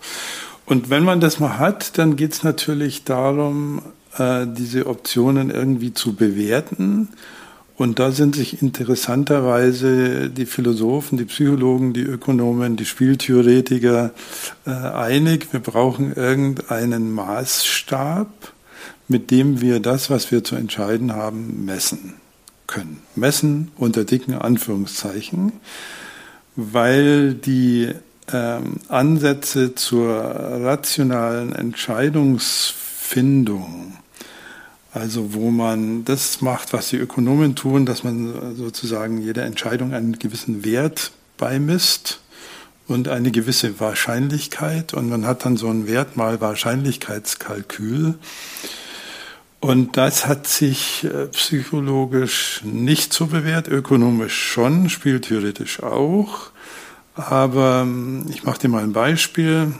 Und 0.66 0.90
wenn 0.90 1.04
man 1.04 1.20
das 1.20 1.40
mal 1.40 1.60
hat, 1.60 1.98
dann 1.98 2.16
geht 2.16 2.34
es 2.34 2.44
natürlich 2.44 3.04
darum, 3.04 3.82
äh, 4.18 4.46
diese 4.48 4.88
Optionen 4.88 5.50
irgendwie 5.50 5.94
zu 5.94 6.14
bewerten. 6.16 7.10
Und 7.78 7.98
da 7.98 8.12
sind 8.12 8.36
sich 8.36 8.62
interessanterweise 8.62 10.30
die 10.30 10.46
Philosophen, 10.46 11.18
die 11.18 11.26
Psychologen, 11.26 11.94
die 11.94 12.04
Ökonomen, 12.04 12.76
die 12.76 12.86
Spieltheoretiker 12.86 14.12
äh, 14.68 14.70
einig, 14.70 15.48
wir 15.52 15.62
brauchen 15.62 16.14
irgendeinen 16.14 17.12
Maßstab, 17.12 18.28
mit 19.08 19.32
dem 19.32 19.62
wir 19.62 19.80
das, 19.80 20.10
was 20.10 20.32
wir 20.32 20.44
zu 20.44 20.56
entscheiden 20.56 21.14
haben, 21.14 21.66
messen 21.66 22.21
können. 22.72 23.04
Messen 23.16 23.72
unter 23.78 24.04
dicken 24.04 24.34
Anführungszeichen, 24.34 25.52
weil 26.56 27.36
die 27.36 27.94
ähm, 28.34 28.78
Ansätze 28.88 29.76
zur 29.76 30.16
rationalen 30.16 31.54
Entscheidungsfindung, 31.54 33.94
also 34.94 35.36
wo 35.36 35.52
man 35.52 36.04
das 36.06 36.42
macht, 36.42 36.74
was 36.74 36.90
die 36.90 36.98
Ökonomen 36.98 37.56
tun, 37.56 37.86
dass 37.86 38.04
man 38.04 38.56
sozusagen 38.56 39.22
jeder 39.22 39.46
Entscheidung 39.46 39.94
einen 39.94 40.18
gewissen 40.18 40.66
Wert 40.66 41.12
beimisst 41.38 42.22
und 42.88 43.08
eine 43.08 43.30
gewisse 43.32 43.80
Wahrscheinlichkeit 43.80 44.94
und 44.94 45.10
man 45.10 45.26
hat 45.26 45.46
dann 45.46 45.56
so 45.58 45.68
einen 45.68 45.88
Wert 45.88 46.16
mal 46.18 46.42
Wahrscheinlichkeitskalkül 46.42 48.16
und 49.62 49.96
das 49.96 50.26
hat 50.26 50.48
sich 50.48 51.04
äh, 51.04 51.28
psychologisch 51.28 52.62
nicht 52.64 53.14
so 53.14 53.28
bewährt, 53.28 53.68
ökonomisch 53.68 54.36
schon, 54.36 54.90
spieltheoretisch 54.90 55.84
auch. 55.84 56.50
Aber 57.16 57.82
ähm, 57.84 58.26
ich 58.30 58.44
mache 58.44 58.60
dir 58.60 58.70
mal 58.70 58.84
ein 58.84 58.94
Beispiel. 58.94 59.74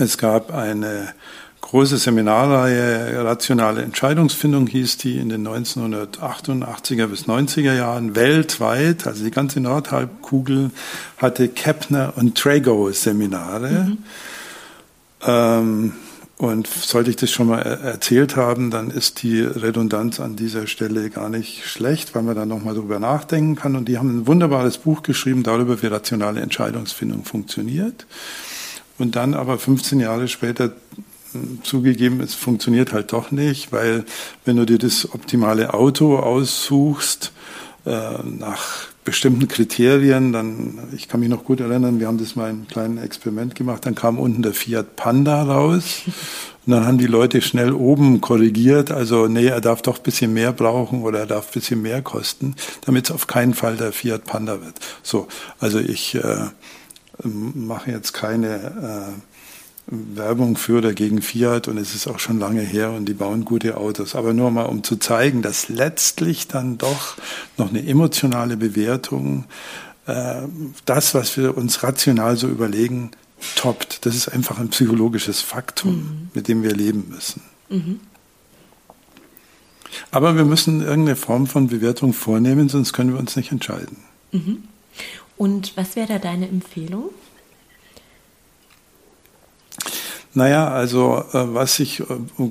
Es 0.00 0.18
gab 0.18 0.52
eine 0.52 1.14
große 1.60 1.98
Seminarreihe, 1.98 3.24
rationale 3.24 3.82
Entscheidungsfindung 3.82 4.66
hieß 4.66 4.96
die 4.96 5.18
in 5.18 5.28
den 5.28 5.46
1988er 5.46 7.06
bis 7.06 7.26
90er 7.26 7.74
Jahren 7.74 8.16
weltweit, 8.16 9.06
also 9.06 9.22
die 9.22 9.30
ganze 9.30 9.60
Nordhalbkugel 9.60 10.72
hatte 11.18 11.48
Kepner 11.48 12.14
und 12.16 12.36
Trago 12.36 12.90
Seminare. 12.90 13.70
Mhm. 13.70 13.98
Ähm, 15.22 15.92
und 16.40 16.68
sollte 16.68 17.10
ich 17.10 17.16
das 17.16 17.30
schon 17.30 17.48
mal 17.48 17.60
erzählt 17.60 18.34
haben, 18.34 18.70
dann 18.70 18.90
ist 18.90 19.22
die 19.22 19.42
Redundanz 19.42 20.20
an 20.20 20.36
dieser 20.36 20.66
Stelle 20.66 21.10
gar 21.10 21.28
nicht 21.28 21.66
schlecht, 21.66 22.14
weil 22.14 22.22
man 22.22 22.34
dann 22.34 22.48
nochmal 22.48 22.74
drüber 22.74 22.98
nachdenken 22.98 23.56
kann. 23.56 23.76
Und 23.76 23.88
die 23.88 23.98
haben 23.98 24.20
ein 24.20 24.26
wunderbares 24.26 24.78
Buch 24.78 25.02
geschrieben 25.02 25.42
darüber, 25.42 25.82
wie 25.82 25.88
rationale 25.88 26.40
Entscheidungsfindung 26.40 27.24
funktioniert. 27.24 28.06
Und 28.96 29.16
dann 29.16 29.34
aber 29.34 29.58
15 29.58 30.00
Jahre 30.00 30.28
später 30.28 30.72
hm, 31.32 31.58
zugegeben, 31.62 32.20
es 32.20 32.34
funktioniert 32.34 32.94
halt 32.94 33.12
doch 33.12 33.30
nicht, 33.30 33.70
weil 33.70 34.06
wenn 34.46 34.56
du 34.56 34.64
dir 34.64 34.78
das 34.78 35.12
optimale 35.12 35.74
Auto 35.74 36.16
aussuchst, 36.16 37.32
äh, 37.84 38.22
nach 38.24 38.86
bestimmten 39.04 39.48
Kriterien, 39.48 40.32
dann, 40.32 40.78
ich 40.94 41.08
kann 41.08 41.20
mich 41.20 41.28
noch 41.28 41.44
gut 41.44 41.60
erinnern, 41.60 42.00
wir 42.00 42.06
haben 42.06 42.18
das 42.18 42.36
mal 42.36 42.50
ein 42.50 42.66
kleines 42.68 43.02
Experiment 43.02 43.54
gemacht, 43.54 43.86
dann 43.86 43.94
kam 43.94 44.18
unten 44.18 44.42
der 44.42 44.52
Fiat 44.52 44.96
Panda 44.96 45.42
raus 45.42 46.02
und 46.66 46.72
dann 46.72 46.86
haben 46.86 46.98
die 46.98 47.06
Leute 47.06 47.40
schnell 47.40 47.72
oben 47.72 48.20
korrigiert, 48.20 48.90
also 48.90 49.26
nee, 49.26 49.46
er 49.46 49.60
darf 49.60 49.82
doch 49.82 49.98
ein 49.98 50.02
bisschen 50.02 50.34
mehr 50.34 50.52
brauchen 50.52 51.02
oder 51.02 51.20
er 51.20 51.26
darf 51.26 51.48
ein 51.48 51.54
bisschen 51.54 51.82
mehr 51.82 52.02
kosten, 52.02 52.54
damit 52.84 53.06
es 53.06 53.10
auf 53.10 53.26
keinen 53.26 53.54
Fall 53.54 53.76
der 53.76 53.92
Fiat 53.92 54.24
Panda 54.24 54.60
wird. 54.62 54.74
So, 55.02 55.28
also 55.58 55.78
ich 55.78 56.14
äh, 56.14 56.48
mache 57.24 57.90
jetzt 57.90 58.12
keine 58.12 58.56
äh, 59.16 59.29
Werbung 59.90 60.56
für 60.56 60.78
oder 60.78 60.94
gegen 60.94 61.20
Fiat 61.20 61.68
und 61.68 61.76
es 61.76 61.94
ist 61.94 62.06
auch 62.06 62.18
schon 62.18 62.38
lange 62.38 62.62
her 62.62 62.92
und 62.92 63.06
die 63.06 63.14
bauen 63.14 63.44
gute 63.44 63.76
Autos. 63.76 64.14
Aber 64.14 64.32
nur 64.32 64.50
mal, 64.50 64.64
um 64.64 64.84
zu 64.84 64.96
zeigen, 64.96 65.42
dass 65.42 65.68
letztlich 65.68 66.48
dann 66.48 66.78
doch 66.78 67.16
noch 67.56 67.70
eine 67.70 67.84
emotionale 67.86 68.56
Bewertung, 68.56 69.46
äh, 70.06 70.42
das, 70.84 71.14
was 71.14 71.36
wir 71.36 71.56
uns 71.56 71.82
rational 71.82 72.36
so 72.36 72.48
überlegen, 72.48 73.10
toppt. 73.56 74.06
Das 74.06 74.14
ist 74.14 74.28
einfach 74.28 74.58
ein 74.58 74.68
psychologisches 74.68 75.40
Faktum, 75.40 75.94
mhm. 75.94 76.28
mit 76.34 76.48
dem 76.48 76.62
wir 76.62 76.72
leben 76.72 77.06
müssen. 77.10 77.42
Mhm. 77.68 78.00
Aber 80.12 80.36
wir 80.36 80.44
müssen 80.44 80.82
irgendeine 80.82 81.16
Form 81.16 81.46
von 81.46 81.66
Bewertung 81.66 82.12
vornehmen, 82.12 82.68
sonst 82.68 82.92
können 82.92 83.12
wir 83.12 83.18
uns 83.18 83.34
nicht 83.34 83.50
entscheiden. 83.50 83.96
Mhm. 84.30 84.64
Und 85.36 85.76
was 85.76 85.96
wäre 85.96 86.06
da 86.06 86.18
deine 86.18 86.48
Empfehlung? 86.48 87.10
Naja, 90.32 90.68
also 90.68 91.24
äh, 91.32 91.54
was 91.54 91.74
sich 91.76 92.00
äh, 92.00 92.04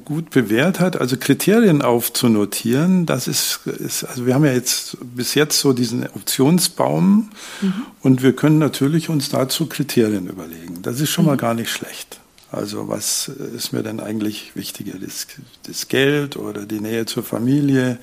gut 0.04 0.32
bewährt 0.32 0.82
hat, 0.82 1.00
also 1.00 1.16
Kriterien 1.18 1.82
aufzunotieren, 1.82 3.06
das 3.06 3.28
ist, 3.28 3.62
ist 3.68 4.04
also 4.04 4.26
wir 4.26 4.34
haben 4.34 4.44
ja 4.44 4.52
jetzt 4.52 4.98
bis 5.16 5.34
jetzt 5.34 5.60
so 5.60 5.72
diesen 5.72 6.06
Optionsbaum 6.06 7.30
mhm. 7.62 7.74
und 8.02 8.22
wir 8.22 8.34
können 8.36 8.60
natürlich 8.60 9.10
uns 9.10 9.30
dazu 9.30 9.68
Kriterien 9.68 10.28
überlegen. 10.28 10.82
Das 10.82 11.00
ist 11.00 11.10
schon 11.10 11.24
mhm. 11.24 11.32
mal 11.32 11.38
gar 11.38 11.54
nicht 11.54 11.72
schlecht. 11.72 12.20
Also 12.52 12.90
was 12.90 13.30
ist 13.30 13.72
mir 13.72 13.84
denn 13.84 14.02
eigentlich 14.02 14.56
wichtiger? 14.56 14.98
Das, 15.00 15.28
das 15.64 15.88
Geld 15.88 16.36
oder 16.36 16.66
die 16.66 16.82
Nähe 16.82 17.06
zur 17.06 17.24
Familie 17.24 17.98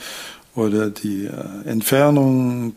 oder 0.54 0.88
die 0.88 1.26
äh, 1.26 1.68
Entfernung 1.68 2.74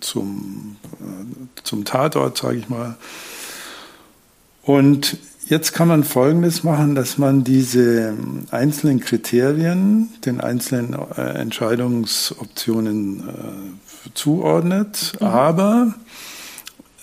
zum, 0.00 0.76
äh, 1.00 1.62
zum 1.64 1.84
Tatort, 1.86 2.36
sage 2.36 2.58
ich 2.58 2.68
mal. 2.68 2.96
Und 4.62 5.16
Jetzt 5.48 5.74
kann 5.74 5.86
man 5.86 6.02
Folgendes 6.02 6.64
machen, 6.64 6.96
dass 6.96 7.18
man 7.18 7.44
diese 7.44 8.14
einzelnen 8.50 8.98
Kriterien 8.98 10.08
den 10.24 10.40
einzelnen 10.40 10.96
äh, 11.16 11.20
Entscheidungsoptionen 11.20 13.20
äh, 13.20 14.10
zuordnet, 14.12 15.12
mhm. 15.20 15.26
aber 15.26 15.94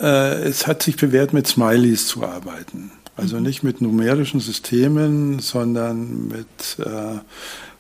äh, 0.02 0.44
es 0.44 0.68
hat 0.68 0.84
sich 0.84 0.98
bewährt, 0.98 1.32
mit 1.32 1.48
Smileys 1.48 2.08
zu 2.08 2.26
arbeiten. 2.26 2.92
Also 3.16 3.38
mhm. 3.38 3.44
nicht 3.44 3.64
mit 3.64 3.80
numerischen 3.80 4.42
Systemen, 4.42 5.40
sondern 5.40 6.28
mit, 6.28 6.86
äh, 6.86 7.20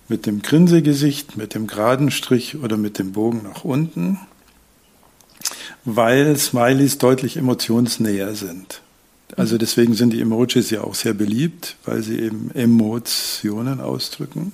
mit 0.08 0.25
dem 0.25 0.41
Grinsegesicht, 0.41 1.36
mit 1.36 1.55
dem 1.55 1.67
geraden 1.67 2.10
Strich 2.10 2.55
oder 2.55 2.77
mit 2.77 3.00
dem 3.00 3.12
Bogen 3.12 3.41
nach 3.43 3.65
unten, 3.65 4.17
weil 5.84 6.38
Smileys 6.38 7.00
deutlich 7.00 7.36
emotionsnäher 7.36 8.34
sind. 8.36 8.83
Also 9.36 9.58
deswegen 9.58 9.94
sind 9.94 10.13
die 10.13 10.22
Emojis 10.22 10.70
ja 10.70 10.82
auch 10.82 10.96
sehr 10.96 11.13
beliebt, 11.13 11.75
weil 11.86 12.04
sie 12.04 12.20
eben 12.20 12.52
Emotionen 12.54 13.80
ausdrücken. 13.80 14.54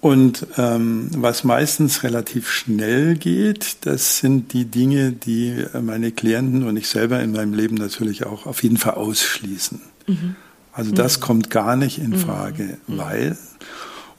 Und 0.00 0.46
ähm, 0.58 1.08
was 1.16 1.44
meistens 1.44 2.02
relativ 2.02 2.50
schnell 2.50 3.16
geht, 3.16 3.78
das 3.86 4.18
sind 4.18 4.52
die 4.52 4.66
Dinge, 4.66 5.12
die 5.12 5.64
meine 5.80 6.12
Klienten 6.12 6.64
und 6.64 6.76
ich 6.76 6.88
selber 6.88 7.20
in 7.20 7.32
meinem 7.32 7.54
Leben 7.54 7.76
natürlich 7.76 8.26
auch 8.26 8.44
auf 8.44 8.62
jeden 8.62 8.76
Fall 8.76 8.94
ausschließen. 8.94 9.80
Mhm. 10.06 10.36
Also 10.74 10.92
das 10.92 11.16
mhm. 11.16 11.22
kommt 11.22 11.50
gar 11.50 11.76
nicht 11.76 11.98
in 11.98 12.10
mhm. 12.10 12.18
Frage, 12.18 12.76
mhm. 12.86 12.98
weil, 12.98 13.38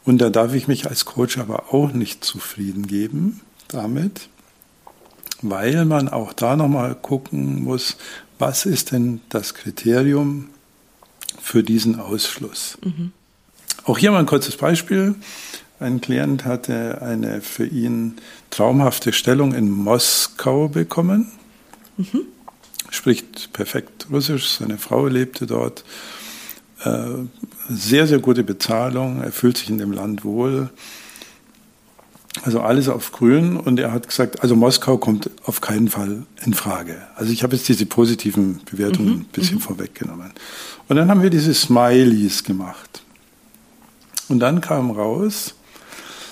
und 0.06 0.22
da 0.22 0.32
darf 0.32 0.56
ich 0.56 0.68
mich 0.68 0.88
als 0.88 1.06
Coach 1.06 1.38
aber 1.38 1.72
auch 1.72 1.94
nicht 1.94 2.24
zufrieden 2.24 2.88
geben 2.88 3.42
damit, 3.68 4.30
weil 5.42 5.86
man 5.86 6.10
auch 6.10 6.34
da 6.34 6.56
nochmal 6.56 6.96
gucken 6.96 7.64
muss, 7.64 7.98
was 8.40 8.66
ist 8.66 8.92
denn 8.92 9.22
das 9.30 9.54
Kriterium 9.54 10.50
für 11.42 11.64
diesen 11.64 12.00
Ausschluss. 12.00 12.78
Mhm. 12.84 13.12
Auch 13.86 13.98
hier 13.98 14.12
mal 14.12 14.20
ein 14.20 14.26
kurzes 14.26 14.58
Beispiel. 14.58 15.16
Ein 15.80 16.02
Klient 16.02 16.46
hatte 16.46 17.02
eine 17.02 17.42
für 17.42 17.66
ihn 17.66 18.16
traumhafte 18.50 19.14
Stellung 19.14 19.54
in 19.54 19.70
Moskau 19.70 20.70
bekommen, 20.70 21.32
mhm. 21.98 22.22
spricht 22.90 23.52
perfekt 23.54 24.08
Russisch, 24.10 24.58
seine 24.58 24.78
Frau 24.78 25.08
lebte 25.08 25.46
dort, 25.46 25.84
äh, 26.84 27.10
sehr, 27.70 28.08
sehr 28.08 28.20
gute 28.20 28.44
Bezahlung, 28.44 29.22
er 29.22 29.32
fühlt 29.32 29.58
sich 29.58 29.70
in 29.70 29.78
dem 29.78 29.92
Land 29.92 30.24
wohl. 30.24 30.70
Also 32.44 32.60
alles 32.60 32.90
auf 32.90 33.12
grün 33.12 33.56
und 33.56 33.80
er 33.80 33.92
hat 33.94 34.08
gesagt, 34.08 34.42
also 34.42 34.56
Moskau 34.56 34.98
kommt 34.98 35.30
auf 35.46 35.62
keinen 35.62 35.88
Fall 35.88 36.24
in 36.44 36.54
Frage. 36.54 36.98
Also 37.16 37.32
ich 37.32 37.44
habe 37.44 37.56
jetzt 37.56 37.68
diese 37.70 37.86
positiven 37.86 38.60
Bewertungen 38.70 39.10
mhm. 39.10 39.22
ein 39.22 39.30
bisschen 39.32 39.58
mhm. 39.58 39.62
vorweggenommen. 39.62 40.32
Und 40.88 40.98
dann 40.98 41.10
haben 41.10 41.22
wir 41.22 41.30
diese 41.30 41.54
Smileys 41.54 42.44
gemacht. 42.44 43.04
Und 44.28 44.40
dann 44.40 44.60
kam 44.60 44.92
raus, 44.92 45.56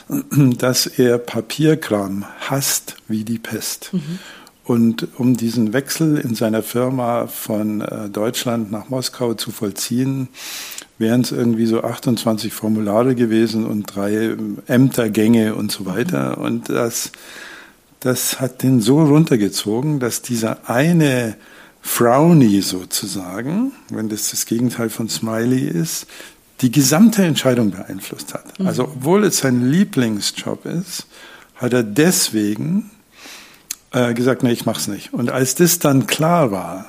dass 0.10 0.88
er 0.88 1.17
Papierkram 1.17 2.25
hasst 2.50 2.98
wie 3.07 3.24
die 3.24 3.39
Pest. 3.39 3.89
Mhm. 3.93 4.19
Und 4.65 5.07
um 5.17 5.36
diesen 5.36 5.74
Wechsel 5.74 6.17
in 6.17 6.36
seiner 6.36 6.63
Firma 6.63 7.27
von 7.27 7.81
äh, 7.81 8.10
Deutschland 8.10 8.72
nach 8.72 8.89
Moskau 8.89 9.33
zu 9.33 9.51
vollziehen, 9.51 10.29
wären 10.97 11.21
es 11.21 11.31
irgendwie 11.31 11.65
so 11.65 11.83
28 11.83 12.53
Formulare 12.53 13.15
gewesen 13.15 13.65
und 13.65 13.95
drei 13.95 14.35
Ämtergänge 14.67 15.55
und 15.55 15.71
so 15.71 15.85
weiter. 15.85 16.38
Und 16.38 16.69
das, 16.69 17.12
das 18.00 18.39
hat 18.39 18.63
den 18.63 18.79
so 18.81 19.03
runtergezogen, 19.03 20.00
dass 20.00 20.21
dieser 20.21 20.69
eine 20.69 21.35
Frowny 21.81 22.62
sozusagen, 22.62 23.73
wenn 23.89 24.09
das 24.09 24.31
das 24.31 24.45
Gegenteil 24.45 24.89
von 24.89 25.09
Smiley 25.09 25.67
ist, 25.67 26.07
die 26.62 26.71
gesamte 26.71 27.23
Entscheidung 27.23 27.71
beeinflusst 27.71 28.33
hat. 28.33 28.59
Mhm. 28.59 28.67
Also 28.67 28.83
obwohl 28.83 29.25
es 29.25 29.39
sein 29.39 29.69
Lieblingsjob 29.69 30.65
ist, 30.65 31.07
hat 31.55 31.73
er 31.73 31.83
deswegen 31.83 32.89
äh, 33.91 34.13
gesagt, 34.13 34.43
nee, 34.43 34.51
ich 34.51 34.65
mach's 34.65 34.88
nicht. 34.88 35.13
Und 35.13 35.29
als 35.29 35.55
das 35.55 35.79
dann 35.79 36.07
klar 36.07 36.51
war, 36.51 36.85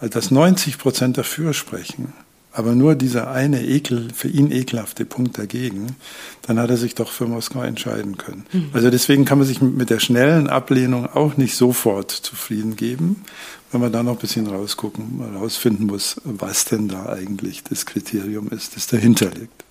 dass 0.00 0.30
90 0.30 0.78
Prozent 0.78 1.18
dafür 1.18 1.54
sprechen, 1.54 2.12
aber 2.54 2.76
nur 2.76 2.94
dieser 2.94 3.30
eine 3.30 3.64
ekel, 3.66 4.10
für 4.14 4.28
ihn 4.28 4.52
ekelhafte 4.52 5.04
Punkt 5.04 5.36
dagegen, 5.38 5.96
dann 6.42 6.60
hat 6.60 6.70
er 6.70 6.76
sich 6.76 6.94
doch 6.94 7.10
für 7.10 7.26
Moskau 7.26 7.62
entscheiden 7.62 8.16
können. 8.16 8.46
Mhm. 8.52 8.70
Also 8.72 8.90
deswegen 8.90 9.24
kann 9.24 9.38
man 9.38 9.46
sich 9.46 9.60
mit 9.60 9.90
der 9.90 9.98
schnellen 9.98 10.48
Ablehnung 10.48 11.06
auch 11.06 11.36
nicht 11.36 11.56
sofort 11.56 12.12
zufrieden 12.12 12.76
geben, 12.76 13.24
wenn 13.72 13.80
man 13.80 13.92
da 13.92 14.04
noch 14.04 14.12
ein 14.12 14.18
bisschen 14.18 14.46
rausgucken, 14.46 15.20
rausfinden 15.36 15.86
muss, 15.86 16.20
was 16.22 16.64
denn 16.64 16.86
da 16.86 17.06
eigentlich 17.06 17.64
das 17.64 17.86
Kriterium 17.86 18.48
ist, 18.50 18.76
das 18.76 18.86
dahinter 18.86 19.30
liegt. 19.30 19.64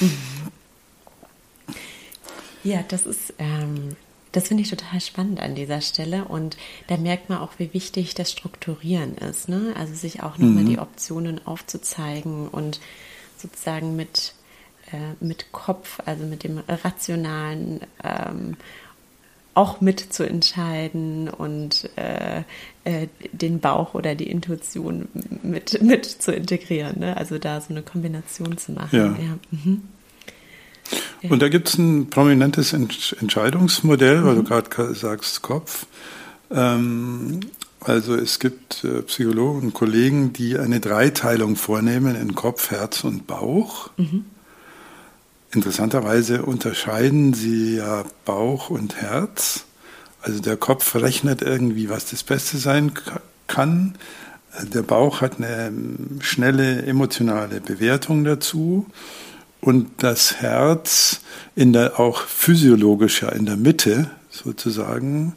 Mhm. 0.00 0.12
Ja, 2.62 2.84
das 2.86 3.06
ist, 3.06 3.32
ähm, 3.38 3.96
das 4.32 4.48
finde 4.48 4.62
ich 4.62 4.70
total 4.70 5.00
spannend 5.00 5.40
an 5.40 5.54
dieser 5.54 5.80
Stelle 5.80 6.24
und 6.24 6.56
da 6.88 6.96
merkt 6.96 7.28
man 7.28 7.38
auch, 7.38 7.52
wie 7.58 7.72
wichtig 7.72 8.14
das 8.14 8.30
Strukturieren 8.30 9.16
ist. 9.16 9.48
Ne? 9.48 9.74
Also 9.78 9.94
sich 9.94 10.22
auch 10.22 10.38
nochmal 10.38 10.64
mhm. 10.64 10.68
die 10.68 10.78
Optionen 10.78 11.46
aufzuzeigen 11.46 12.48
und 12.48 12.80
sozusagen 13.36 13.96
mit, 13.96 14.34
äh, 14.92 15.24
mit 15.24 15.52
Kopf, 15.52 16.00
also 16.04 16.24
mit 16.24 16.44
dem 16.44 16.60
rationalen 16.68 17.80
ähm, 18.04 18.56
auch 19.54 19.80
mit 19.80 20.12
zu 20.12 20.22
entscheiden 20.22 21.28
und 21.28 21.90
äh, 21.96 22.44
äh, 22.84 23.08
den 23.32 23.58
Bauch 23.58 23.94
oder 23.94 24.14
die 24.14 24.30
Intuition 24.30 25.08
mit, 25.42 25.82
mit 25.82 26.04
zu 26.06 26.32
integrieren. 26.32 27.00
Ne? 27.00 27.16
Also 27.16 27.38
da 27.38 27.60
so 27.60 27.70
eine 27.70 27.82
Kombination 27.82 28.56
zu 28.56 28.70
machen. 28.72 28.96
Ja. 28.96 29.06
Ja. 29.06 29.38
Mhm. 29.50 29.82
Und 31.28 31.42
da 31.42 31.48
gibt 31.48 31.68
es 31.68 31.78
ein 31.78 32.10
prominentes 32.10 32.72
Entscheidungsmodell, 32.72 34.24
weil 34.24 34.34
mhm. 34.34 34.44
du 34.44 34.68
gerade 34.68 34.94
sagst 34.94 35.42
Kopf. 35.42 35.86
Ähm, 36.50 37.40
also 37.80 38.14
es 38.14 38.38
gibt 38.38 38.84
äh, 38.84 39.02
Psychologen 39.02 39.62
und 39.62 39.74
Kollegen, 39.74 40.32
die 40.32 40.58
eine 40.58 40.80
Dreiteilung 40.80 41.56
vornehmen 41.56 42.16
in 42.16 42.34
Kopf, 42.34 42.70
Herz 42.70 43.04
und 43.04 43.26
Bauch. 43.26 43.90
Mhm. 43.96 44.24
Interessanterweise 45.52 46.42
unterscheiden 46.42 47.32
sie 47.32 47.76
ja 47.76 48.04
Bauch 48.24 48.70
und 48.70 48.96
Herz. 48.96 49.64
Also 50.20 50.40
der 50.40 50.56
Kopf 50.56 50.94
rechnet 50.96 51.42
irgendwie, 51.42 51.88
was 51.88 52.10
das 52.10 52.22
Beste 52.22 52.58
sein 52.58 52.92
kann. 53.46 53.94
Der 54.74 54.82
Bauch 54.82 55.20
hat 55.20 55.38
eine 55.38 55.68
ähm, 55.68 56.18
schnelle 56.20 56.82
emotionale 56.82 57.60
Bewertung 57.60 58.24
dazu. 58.24 58.86
Und 59.60 59.88
das 59.98 60.36
Herz 60.36 61.20
in 61.56 61.72
der 61.72 61.98
auch 61.98 62.22
physiologischer 62.22 63.34
in 63.34 63.46
der 63.46 63.56
Mitte 63.56 64.10
sozusagen 64.30 65.34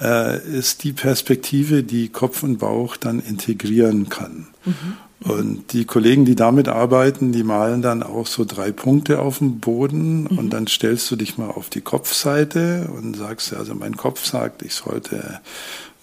äh, 0.00 0.38
ist 0.46 0.84
die 0.84 0.92
Perspektive, 0.92 1.82
die 1.82 2.08
Kopf 2.08 2.42
und 2.42 2.58
Bauch 2.58 2.96
dann 2.96 3.20
integrieren 3.20 4.08
kann. 4.08 4.46
Mhm. 4.64 4.96
Und 5.20 5.72
die 5.72 5.84
Kollegen, 5.84 6.24
die 6.24 6.36
damit 6.36 6.68
arbeiten, 6.68 7.32
die 7.32 7.42
malen 7.42 7.82
dann 7.82 8.04
auch 8.04 8.28
so 8.28 8.44
drei 8.44 8.70
Punkte 8.70 9.18
auf 9.18 9.38
dem 9.38 9.58
Boden 9.58 10.22
mhm. 10.22 10.38
und 10.38 10.50
dann 10.50 10.68
stellst 10.68 11.10
du 11.10 11.16
dich 11.16 11.38
mal 11.38 11.50
auf 11.50 11.68
die 11.70 11.80
Kopfseite 11.80 12.88
und 12.94 13.16
sagst, 13.16 13.52
also 13.52 13.74
mein 13.74 13.96
Kopf 13.96 14.24
sagt, 14.24 14.62
ich 14.62 14.74
sollte 14.74 15.40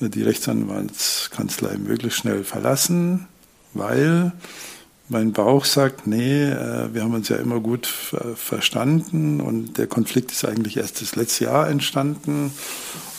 die 0.01 0.23
Rechtsanwaltskanzlei 0.23 1.77
möglichst 1.77 2.19
schnell 2.19 2.43
verlassen, 2.43 3.27
weil 3.73 4.33
mein 5.09 5.31
Bauch 5.33 5.65
sagt, 5.65 6.07
nee, 6.07 6.43
äh, 6.43 6.93
wir 6.93 7.03
haben 7.03 7.13
uns 7.13 7.29
ja 7.29 7.37
immer 7.37 7.59
gut 7.59 7.87
verstanden 7.87 9.41
und 9.41 9.77
der 9.77 9.87
Konflikt 9.87 10.31
ist 10.31 10.45
eigentlich 10.45 10.77
erst 10.77 11.01
das 11.01 11.15
letzte 11.15 11.45
Jahr 11.45 11.69
entstanden 11.69 12.51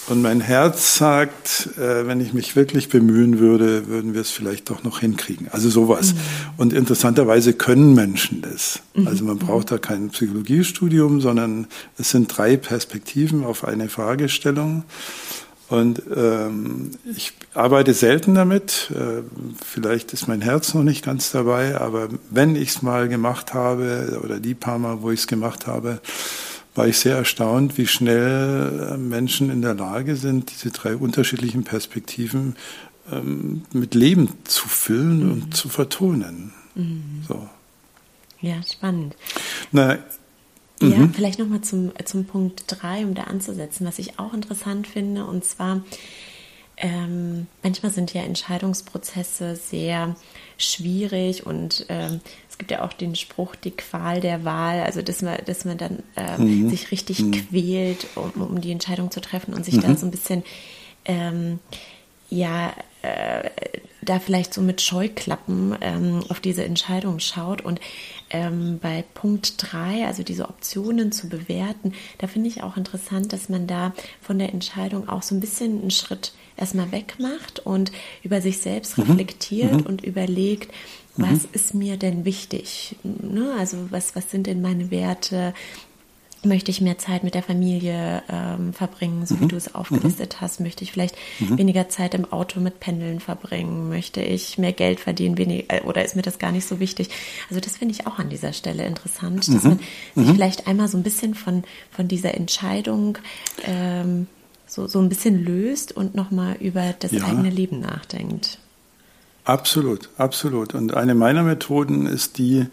und 0.08 0.22
mein 0.22 0.40
Herz 0.40 0.96
sagt, 0.96 1.70
äh, 1.78 2.06
wenn 2.06 2.20
ich 2.20 2.32
mich 2.32 2.54
wirklich 2.54 2.88
bemühen 2.88 3.40
würde, 3.40 3.88
würden 3.88 4.14
wir 4.14 4.20
es 4.20 4.30
vielleicht 4.30 4.70
doch 4.70 4.84
noch 4.84 5.00
hinkriegen. 5.00 5.48
Also 5.50 5.68
sowas. 5.68 6.14
Mhm. 6.14 6.18
Und 6.58 6.72
interessanterweise 6.72 7.54
können 7.54 7.92
Menschen 7.94 8.40
das. 8.40 8.80
Mhm. 8.94 9.08
Also 9.08 9.24
man 9.24 9.38
braucht 9.38 9.72
da 9.72 9.78
kein 9.78 10.10
Psychologiestudium, 10.10 11.20
sondern 11.20 11.66
es 11.98 12.10
sind 12.10 12.28
drei 12.36 12.56
Perspektiven 12.56 13.44
auf 13.44 13.64
eine 13.64 13.88
Fragestellung. 13.88 14.84
Und 15.68 16.02
ähm, 16.14 16.92
ich 17.04 17.32
arbeite 17.54 17.92
selten 17.92 18.34
damit. 18.34 18.92
Äh, 18.94 19.22
vielleicht 19.64 20.12
ist 20.12 20.28
mein 20.28 20.40
Herz 20.40 20.74
noch 20.74 20.84
nicht 20.84 21.04
ganz 21.04 21.32
dabei, 21.32 21.80
aber 21.80 22.08
wenn 22.30 22.54
ich 22.54 22.68
es 22.68 22.82
mal 22.82 23.08
gemacht 23.08 23.52
habe 23.52 24.20
oder 24.22 24.38
die 24.38 24.54
paar 24.54 24.78
Mal, 24.78 25.02
wo 25.02 25.10
ich 25.10 25.20
es 25.20 25.26
gemacht 25.26 25.66
habe, 25.66 26.00
war 26.76 26.86
ich 26.86 26.98
sehr 26.98 27.16
erstaunt, 27.16 27.78
wie 27.78 27.86
schnell 27.86 28.92
äh, 28.92 28.96
Menschen 28.96 29.50
in 29.50 29.62
der 29.62 29.74
Lage 29.74 30.14
sind, 30.14 30.52
diese 30.52 30.70
drei 30.70 30.94
unterschiedlichen 30.94 31.64
Perspektiven 31.64 32.54
ähm, 33.10 33.62
mit 33.72 33.94
Leben 33.94 34.28
zu 34.44 34.68
füllen 34.68 35.24
mhm. 35.24 35.32
und 35.32 35.56
zu 35.56 35.68
vertonen. 35.68 36.52
Mhm. 36.74 37.22
So. 37.26 37.48
Ja, 38.40 38.62
spannend. 38.62 39.16
Na, 39.72 39.98
ja, 40.80 40.98
mhm. 40.98 41.14
vielleicht 41.14 41.38
nochmal 41.38 41.62
zum, 41.62 41.92
zum 42.04 42.26
Punkt 42.26 42.64
3, 42.66 43.04
um 43.04 43.14
da 43.14 43.24
anzusetzen, 43.24 43.86
was 43.86 43.98
ich 43.98 44.18
auch 44.18 44.34
interessant 44.34 44.86
finde, 44.86 45.24
und 45.24 45.44
zwar, 45.44 45.82
ähm, 46.76 47.46
manchmal 47.62 47.90
sind 47.90 48.12
ja 48.12 48.22
Entscheidungsprozesse 48.22 49.56
sehr 49.56 50.14
schwierig 50.58 51.46
und 51.46 51.86
ähm, 51.88 52.20
es 52.50 52.58
gibt 52.58 52.70
ja 52.70 52.82
auch 52.82 52.92
den 52.92 53.14
Spruch, 53.14 53.54
die 53.56 53.70
Qual 53.70 54.20
der 54.20 54.44
Wahl, 54.44 54.80
also 54.80 55.00
dass 55.00 55.22
man, 55.22 55.38
dass 55.46 55.64
man 55.64 55.78
dann 55.78 56.02
äh, 56.16 56.36
mhm. 56.36 56.68
sich 56.68 56.90
richtig 56.90 57.20
mhm. 57.20 57.32
quält, 57.32 58.06
um, 58.14 58.42
um, 58.42 58.60
die 58.60 58.72
Entscheidung 58.72 59.10
zu 59.10 59.20
treffen 59.22 59.54
und 59.54 59.64
sich 59.64 59.76
mhm. 59.76 59.82
dann 59.82 59.96
so 59.96 60.06
ein 60.06 60.10
bisschen 60.10 60.42
ähm, 61.06 61.58
ja 62.28 62.74
äh, 63.06 63.50
da 64.02 64.20
vielleicht 64.20 64.54
so 64.54 64.62
mit 64.62 64.80
Scheuklappen 64.80 65.76
ähm, 65.80 66.24
auf 66.28 66.40
diese 66.40 66.64
Entscheidung 66.64 67.18
schaut. 67.18 67.60
Und 67.60 67.80
ähm, 68.30 68.78
bei 68.80 69.04
Punkt 69.14 69.54
3, 69.58 70.06
also 70.06 70.22
diese 70.22 70.48
Optionen 70.48 71.12
zu 71.12 71.28
bewerten, 71.28 71.92
da 72.18 72.26
finde 72.26 72.48
ich 72.48 72.62
auch 72.62 72.76
interessant, 72.76 73.32
dass 73.32 73.48
man 73.48 73.66
da 73.66 73.92
von 74.20 74.38
der 74.38 74.52
Entscheidung 74.52 75.08
auch 75.08 75.22
so 75.22 75.34
ein 75.34 75.40
bisschen 75.40 75.80
einen 75.80 75.90
Schritt 75.90 76.32
erstmal 76.56 76.92
wegmacht 76.92 77.60
und 77.60 77.92
über 78.22 78.40
sich 78.40 78.58
selbst 78.58 78.96
mhm. 78.96 79.04
reflektiert 79.04 79.72
mhm. 79.72 79.86
und 79.86 80.04
überlegt, 80.04 80.72
was 81.16 81.42
mhm. 81.42 81.48
ist 81.52 81.74
mir 81.74 81.96
denn 81.96 82.24
wichtig? 82.24 82.96
Ne? 83.02 83.54
Also 83.58 83.90
was, 83.90 84.14
was 84.14 84.30
sind 84.30 84.46
denn 84.46 84.60
meine 84.60 84.90
Werte? 84.90 85.54
Möchte 86.46 86.70
ich 86.70 86.80
mehr 86.80 86.98
Zeit 86.98 87.24
mit 87.24 87.34
der 87.34 87.42
Familie 87.42 88.22
ähm, 88.28 88.72
verbringen, 88.72 89.26
so 89.26 89.34
mhm. 89.34 89.40
wie 89.40 89.48
du 89.48 89.56
es 89.56 89.74
aufgelistet 89.74 90.36
mhm. 90.36 90.40
hast? 90.40 90.60
Möchte 90.60 90.84
ich 90.84 90.92
vielleicht 90.92 91.16
mhm. 91.38 91.58
weniger 91.58 91.88
Zeit 91.88 92.14
im 92.14 92.30
Auto 92.32 92.60
mit 92.60 92.80
Pendeln 92.80 93.20
verbringen? 93.20 93.88
Möchte 93.88 94.20
ich 94.20 94.58
mehr 94.58 94.72
Geld 94.72 95.00
verdienen? 95.00 95.38
Wenig, 95.38 95.66
äh, 95.68 95.82
oder 95.82 96.04
ist 96.04 96.16
mir 96.16 96.22
das 96.22 96.38
gar 96.38 96.52
nicht 96.52 96.66
so 96.66 96.80
wichtig? 96.80 97.10
Also 97.50 97.60
das 97.60 97.76
finde 97.76 97.94
ich 97.94 98.06
auch 98.06 98.18
an 98.18 98.30
dieser 98.30 98.52
Stelle 98.52 98.86
interessant, 98.86 99.48
dass 99.48 99.64
mhm. 99.64 99.78
man 100.14 100.24
sich 100.24 100.34
vielleicht 100.34 100.66
einmal 100.66 100.88
so 100.88 100.96
ein 100.96 101.02
bisschen 101.02 101.34
von, 101.34 101.64
von 101.90 102.08
dieser 102.08 102.34
Entscheidung 102.34 103.18
ähm, 103.64 104.26
so, 104.66 104.86
so 104.86 104.98
ein 105.00 105.08
bisschen 105.08 105.44
löst 105.44 105.92
und 105.92 106.14
nochmal 106.14 106.56
über 106.60 106.94
das 106.98 107.12
ja. 107.12 107.24
eigene 107.24 107.50
Leben 107.50 107.80
nachdenkt. 107.80 108.58
Absolut, 109.44 110.10
absolut. 110.18 110.74
Und 110.74 110.94
eine 110.94 111.14
meiner 111.14 111.44
Methoden 111.44 112.06
ist 112.06 112.38
die, 112.38 112.66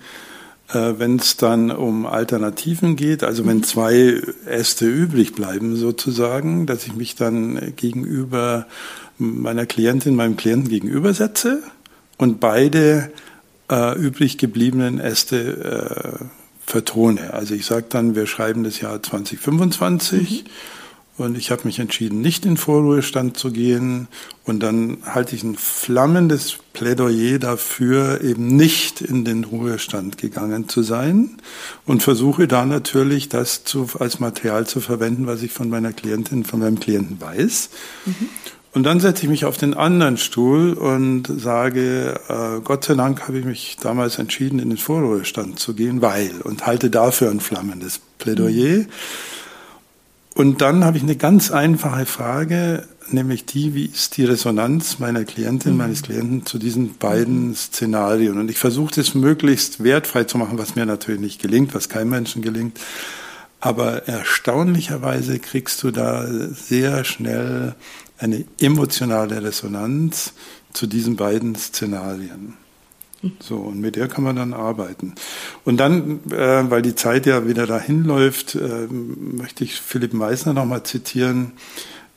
wenn 0.74 1.18
es 1.18 1.38
dann 1.38 1.72
um 1.72 2.06
Alternativen 2.06 2.96
geht, 2.96 3.24
also 3.24 3.46
wenn 3.46 3.58
mhm. 3.58 3.64
zwei 3.64 4.22
Äste 4.46 4.88
übrig 4.88 5.34
bleiben 5.34 5.76
sozusagen, 5.76 6.66
dass 6.66 6.86
ich 6.86 6.96
mich 6.96 7.16
dann 7.16 7.74
gegenüber 7.76 8.68
meiner 9.18 9.66
Klientin, 9.66 10.16
meinem 10.16 10.38
Klienten 10.38 10.70
gegenübersetze 10.70 11.62
und 12.18 12.40
beide 12.40 13.12
äh, 13.70 13.98
übrig 13.98 14.38
gebliebenen 14.38 15.00
Äste 15.00 16.20
äh, 16.22 16.26
vertone. 16.66 17.34
Also 17.34 17.54
ich 17.54 17.66
sage 17.66 17.86
dann, 17.90 18.16
wir 18.16 18.28
schreiben 18.28 18.64
das 18.64 18.80
Jahr 18.80 19.02
2025. 19.02 20.44
Mhm 20.44 20.50
und 21.16 21.38
ich 21.38 21.52
habe 21.52 21.62
mich 21.66 21.78
entschieden, 21.78 22.22
nicht 22.22 22.44
in 22.44 22.58
Vorruhestand 22.58 23.38
zu 23.38 23.52
gehen. 23.52 24.08
Und 24.46 24.64
dann 24.64 24.98
halte 25.06 25.36
ich 25.36 25.44
ein 25.44 25.56
flammendes 25.56 26.58
Plädoyer 26.74 27.38
dafür, 27.38 28.22
eben 28.22 28.56
nicht 28.56 29.00
in 29.00 29.24
den 29.24 29.44
Ruhestand 29.44 30.18
gegangen 30.18 30.70
zu 30.70 30.82
sein. 30.82 31.38
Und 31.86 32.02
versuche 32.02 32.48
da 32.48 32.66
natürlich, 32.66 33.30
das 33.30 33.64
zu, 33.64 33.90
als 34.00 34.20
Material 34.20 34.66
zu 34.66 34.80
verwenden, 34.80 35.28
was 35.28 35.44
ich 35.44 35.52
von 35.52 35.70
meiner 35.70 35.94
Klientin, 35.94 36.46
von 36.46 36.60
meinem 36.60 36.80
Klienten 36.80 37.22
weiß. 37.22 37.70
Mhm. 38.06 38.30
Und 38.74 38.84
dann 38.84 39.00
setze 39.00 39.24
ich 39.24 39.30
mich 39.30 39.46
auf 39.46 39.58
den 39.58 39.76
anderen 39.76 40.18
Stuhl 40.18 40.74
und 40.74 41.28
sage, 41.28 42.20
äh, 42.28 42.60
Gott 42.64 42.86
sei 42.86 42.96
Dank 42.96 43.28
habe 43.28 43.38
ich 43.38 43.46
mich 43.46 43.78
damals 43.80 44.18
entschieden, 44.18 44.58
in 44.58 44.70
den 44.70 44.80
Vorruhestand 44.80 45.60
zu 45.60 45.76
gehen, 45.76 46.02
weil, 46.02 46.42
und 46.44 46.66
halte 46.66 46.90
dafür 46.90 47.30
ein 47.30 47.40
flammendes 47.40 48.02
Plädoyer. 48.18 48.80
Mhm. 48.80 48.88
Und 50.36 50.62
dann 50.62 50.84
habe 50.84 50.98
ich 50.98 51.04
eine 51.04 51.16
ganz 51.16 51.52
einfache 51.52 52.06
Frage, 52.06 52.88
nämlich 53.10 53.46
die, 53.46 53.76
wie 53.76 53.86
ist 53.86 54.18
die 54.18 54.26
Resonanz 54.26 54.98
meiner 54.98 55.26
Klientin, 55.26 55.74
mhm. 55.74 55.78
meines 55.78 56.02
Klienten 56.02 56.46
zu 56.46 56.58
diesen 56.58 56.98
beiden. 56.98 57.56
Szenarien? 57.56 58.40
Und 58.40 58.50
ich 58.50 58.58
versuche 58.58 58.96
das 58.96 59.14
möglichst 59.14 59.84
wertfrei 59.84 60.24
zu 60.24 60.38
machen, 60.38 60.58
was 60.58 60.76
mir 60.76 60.86
natürlich 60.86 61.22
nicht 61.22 61.42
gelingt, 61.42 61.76
was 61.76 61.90
keinem 61.90 62.10
Menschen 62.10 62.42
gelingt. 62.42 62.80
Aber 63.60 64.08
erstaunlicherweise 64.08 65.40
kriegst 65.40 65.84
du 65.84 65.92
da 65.92 66.28
sehr 66.28 67.04
schnell 67.04 67.76
eine 68.18 68.44
emotionale 68.60 69.44
Resonanz 69.44 70.34
zu 70.74 70.88
diesen 70.88 71.16
beiden 71.16 71.56
Szenarien. 71.56 72.56
So, 73.40 73.56
und 73.56 73.80
mit 73.80 73.96
der 73.96 74.08
kann 74.08 74.24
man 74.24 74.36
dann 74.36 74.54
arbeiten. 74.54 75.14
Und 75.64 75.78
dann, 75.78 76.20
äh, 76.30 76.70
weil 76.70 76.82
die 76.82 76.96
Zeit 76.96 77.26
ja 77.26 77.48
wieder 77.48 77.66
dahin 77.66 78.04
läuft, 78.04 78.56
äh, 78.56 78.88
möchte 78.90 79.64
ich 79.64 79.76
Philipp 79.76 80.14
Meissner 80.14 80.54
nochmal 80.54 80.84
zitieren, 80.84 81.54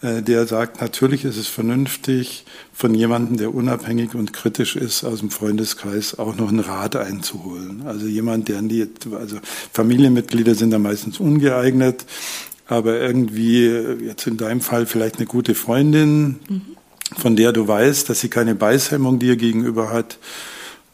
äh, 0.03 0.21
der 0.21 0.47
sagt, 0.47 0.81
natürlich 0.81 1.25
ist 1.25 1.37
es 1.37 1.47
vernünftig, 1.47 2.45
von 2.73 2.95
jemandem, 2.95 3.39
der 3.39 3.55
unabhängig 3.55 4.15
und 4.15 4.33
kritisch 4.33 4.77
ist, 4.77 5.05
aus 5.05 5.21
dem 5.21 5.31
Freundeskreis 5.31 6.19
auch 6.19 6.37
noch 6.37 6.49
einen 6.49 6.61
Rat 6.61 6.97
einzuholen. 6.97 7.83
Also 7.87 8.07
jemand, 8.07 8.49
der 8.49 8.61
nie, 8.61 8.87
also 9.19 9.39
Familienmitglieder 9.73 10.55
sind 10.55 10.71
da 10.71 10.79
meistens 10.79 11.19
ungeeignet, 11.19 12.05
aber 12.67 13.01
irgendwie, 13.01 13.65
jetzt 14.05 14.27
in 14.27 14.37
deinem 14.37 14.61
Fall 14.61 14.87
vielleicht 14.87 15.17
eine 15.17 15.27
gute 15.27 15.55
Freundin, 15.55 16.41
mhm. 16.49 16.63
von 17.17 17.37
der 17.37 17.53
du 17.53 17.67
weißt, 17.67 18.11
dass 18.11 18.21
sie 18.21 18.29
keine 18.29 18.55
Beißhemmung 18.55 19.19
dir 19.19 19.37
gegenüber 19.37 19.91
hat, 19.91 20.19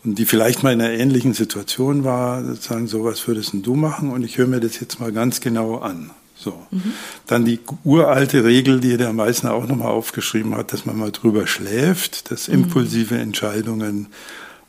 und 0.04 0.18
die 0.18 0.26
vielleicht 0.26 0.62
mal 0.62 0.72
in 0.72 0.80
einer 0.80 0.92
ähnlichen 0.92 1.32
Situation 1.32 2.04
war, 2.04 2.54
sagen, 2.56 2.88
so 2.88 3.04
was 3.04 3.26
würdest 3.28 3.52
du 3.54 3.74
machen? 3.74 4.10
Und 4.10 4.24
ich 4.24 4.38
höre 4.38 4.48
mir 4.48 4.60
das 4.60 4.80
jetzt 4.80 4.98
mal 4.98 5.12
ganz 5.12 5.40
genau 5.40 5.78
an. 5.78 6.10
So. 6.34 6.60
Mhm. 6.70 6.92
Dann 7.26 7.44
die 7.44 7.60
uralte 7.84 8.44
Regel, 8.44 8.80
die 8.80 8.96
der 8.96 9.12
Meißner 9.12 9.54
auch 9.54 9.68
nochmal 9.68 9.92
aufgeschrieben 9.92 10.56
hat, 10.56 10.72
dass 10.72 10.86
man 10.86 10.96
mal 10.96 11.12
drüber 11.12 11.46
schläft, 11.46 12.30
dass 12.30 12.48
mhm. 12.48 12.54
impulsive 12.54 13.16
Entscheidungen 13.16 14.08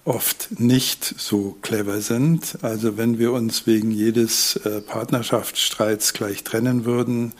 oft 0.05 0.59
nicht 0.59 1.15
so 1.17 1.57
clever 1.61 2.01
sind. 2.01 2.57
Also 2.61 2.97
wenn 2.97 3.17
wir 3.17 3.31
uns 3.31 3.65
wegen 3.65 3.89
jedes 3.89 4.57
äh, 4.57 4.81
Partnerschaftsstreits 4.81 6.13
gleich 6.13 6.43
trennen 6.43 6.85
würden, 6.85 7.33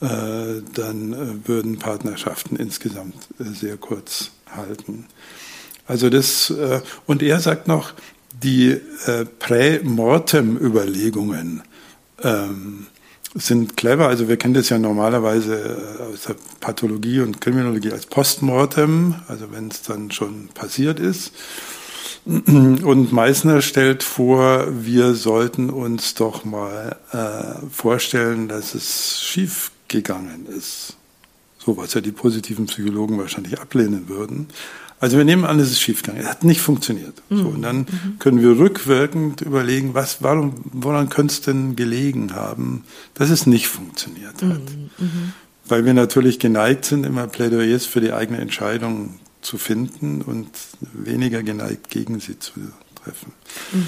äh, 0.00 0.60
dann 0.74 1.12
äh, 1.12 1.48
würden 1.48 1.78
Partnerschaften 1.78 2.56
insgesamt 2.56 3.26
sehr 3.38 3.76
kurz 3.76 4.30
halten. 4.54 5.06
Also 5.86 6.10
das, 6.10 6.50
äh, 6.50 6.80
und 7.06 7.22
er 7.22 7.38
sagt 7.40 7.68
noch, 7.68 7.92
die 8.42 8.72
äh, 9.06 9.24
Prä-Mortem-Überlegungen 9.38 11.62
ähm, 12.22 12.86
sind 13.34 13.76
clever. 13.76 14.08
Also 14.08 14.28
wir 14.28 14.36
kennen 14.36 14.54
das 14.54 14.68
ja 14.68 14.78
normalerweise 14.78 15.56
äh, 15.56 16.02
aus 16.12 16.22
der 16.22 16.34
Pathologie 16.60 17.20
und 17.20 17.40
Kriminologie 17.40 17.92
als 17.92 18.06
Postmortem, 18.06 19.14
also 19.28 19.52
wenn 19.52 19.68
es 19.68 19.82
dann 19.82 20.10
schon 20.10 20.48
passiert 20.48 20.98
ist. 21.00 21.32
Und 22.24 23.12
Meissner 23.12 23.60
stellt 23.60 24.02
vor, 24.02 24.66
wir 24.70 25.14
sollten 25.14 25.68
uns 25.68 26.14
doch 26.14 26.46
mal 26.46 26.96
äh, 27.12 27.66
vorstellen, 27.70 28.48
dass 28.48 28.74
es 28.74 29.20
schief 29.20 29.72
gegangen 29.88 30.46
ist. 30.46 30.96
So 31.64 31.76
was 31.76 31.94
ja 31.94 32.00
die 32.00 32.12
positiven 32.12 32.66
Psychologen 32.66 33.18
wahrscheinlich 33.18 33.60
ablehnen 33.60 34.08
würden. 34.08 34.48
Also 35.00 35.18
wir 35.18 35.24
nehmen 35.24 35.44
an, 35.44 35.58
es 35.60 35.70
ist 35.70 35.80
schiefgegangen. 35.80 36.22
Es 36.22 36.28
hat 36.28 36.44
nicht 36.44 36.60
funktioniert. 36.60 37.22
Mhm. 37.28 37.36
So, 37.36 37.48
und 37.48 37.62
dann 37.62 37.78
mhm. 37.78 38.18
können 38.18 38.40
wir 38.40 38.58
rückwirkend 38.58 39.40
überlegen, 39.40 39.94
was, 39.94 40.22
warum, 40.22 40.54
woran 40.72 41.08
könnte 41.08 41.32
es 41.32 41.40
denn 41.40 41.76
gelegen 41.76 42.34
haben, 42.34 42.84
dass 43.14 43.30
es 43.30 43.46
nicht 43.46 43.68
funktioniert 43.68 44.42
hat. 44.42 44.60
Mhm. 44.60 44.90
mhm. 44.98 45.32
Weil 45.66 45.86
wir 45.86 45.94
natürlich 45.94 46.38
geneigt 46.38 46.84
sind, 46.84 47.06
immer 47.06 47.26
Plädoyers 47.26 47.86
für 47.86 48.02
die 48.02 48.12
eigene 48.12 48.38
Entscheidung 48.38 49.14
zu 49.40 49.56
finden 49.56 50.20
und 50.20 50.48
weniger 50.92 51.42
geneigt, 51.42 51.88
gegen 51.88 52.20
sie 52.20 52.38
zu 52.38 52.52
treffen. 53.02 53.32
Mhm. 53.72 53.86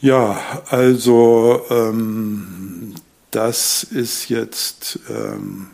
Ja, 0.00 0.40
also 0.68 1.62
ähm, 1.70 2.94
das 3.30 3.84
ist 3.84 4.28
jetzt 4.28 4.98
ähm, 5.08 5.68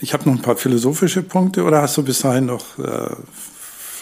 ich 0.00 0.12
habe 0.12 0.28
noch 0.28 0.36
ein 0.36 0.42
paar 0.42 0.56
philosophische 0.56 1.22
Punkte 1.22 1.64
oder 1.64 1.82
hast 1.82 1.96
du 1.96 2.02
bis 2.02 2.20
dahin 2.20 2.46
noch 2.46 2.78
äh, 2.78 3.14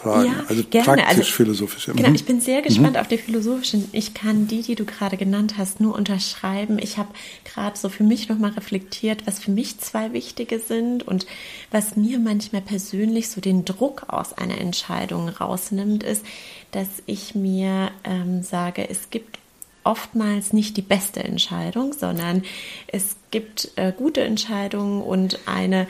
Fragen? 0.06 0.26
Ja, 0.26 0.44
also 0.48 0.62
gerne. 0.64 0.84
praktisch 0.84 1.08
also, 1.08 1.22
philosophische. 1.22 1.92
Genau, 1.92 2.08
mhm. 2.08 2.14
ich 2.14 2.24
bin 2.24 2.40
sehr 2.40 2.62
gespannt 2.62 2.94
mhm. 2.94 3.00
auf 3.00 3.08
die 3.08 3.18
philosophischen. 3.18 3.88
Ich 3.92 4.14
kann 4.14 4.46
die, 4.46 4.62
die 4.62 4.74
du 4.74 4.84
gerade 4.84 5.16
genannt 5.16 5.54
hast, 5.58 5.80
nur 5.80 5.94
unterschreiben. 5.94 6.78
Ich 6.78 6.98
habe 6.98 7.08
gerade 7.44 7.76
so 7.76 7.88
für 7.88 8.04
mich 8.04 8.28
nochmal 8.28 8.52
reflektiert, 8.52 9.26
was 9.26 9.38
für 9.38 9.50
mich 9.50 9.78
zwei 9.78 10.12
wichtige 10.12 10.58
sind 10.58 11.06
und 11.06 11.26
was 11.70 11.96
mir 11.96 12.18
manchmal 12.18 12.62
persönlich 12.62 13.30
so 13.30 13.40
den 13.40 13.64
Druck 13.64 14.04
aus 14.08 14.32
einer 14.32 14.58
Entscheidung 14.58 15.28
rausnimmt, 15.28 16.02
ist, 16.02 16.24
dass 16.72 16.88
ich 17.06 17.34
mir 17.34 17.90
ähm, 18.04 18.42
sage, 18.42 18.88
es 18.88 19.10
gibt 19.10 19.38
oftmals 19.86 20.52
nicht 20.52 20.76
die 20.76 20.82
beste 20.82 21.22
Entscheidung, 21.22 21.92
sondern 21.92 22.42
es 22.88 23.16
gibt 23.30 23.70
äh, 23.76 23.92
gute 23.96 24.22
Entscheidungen 24.22 25.02
und 25.02 25.38
eine 25.46 25.86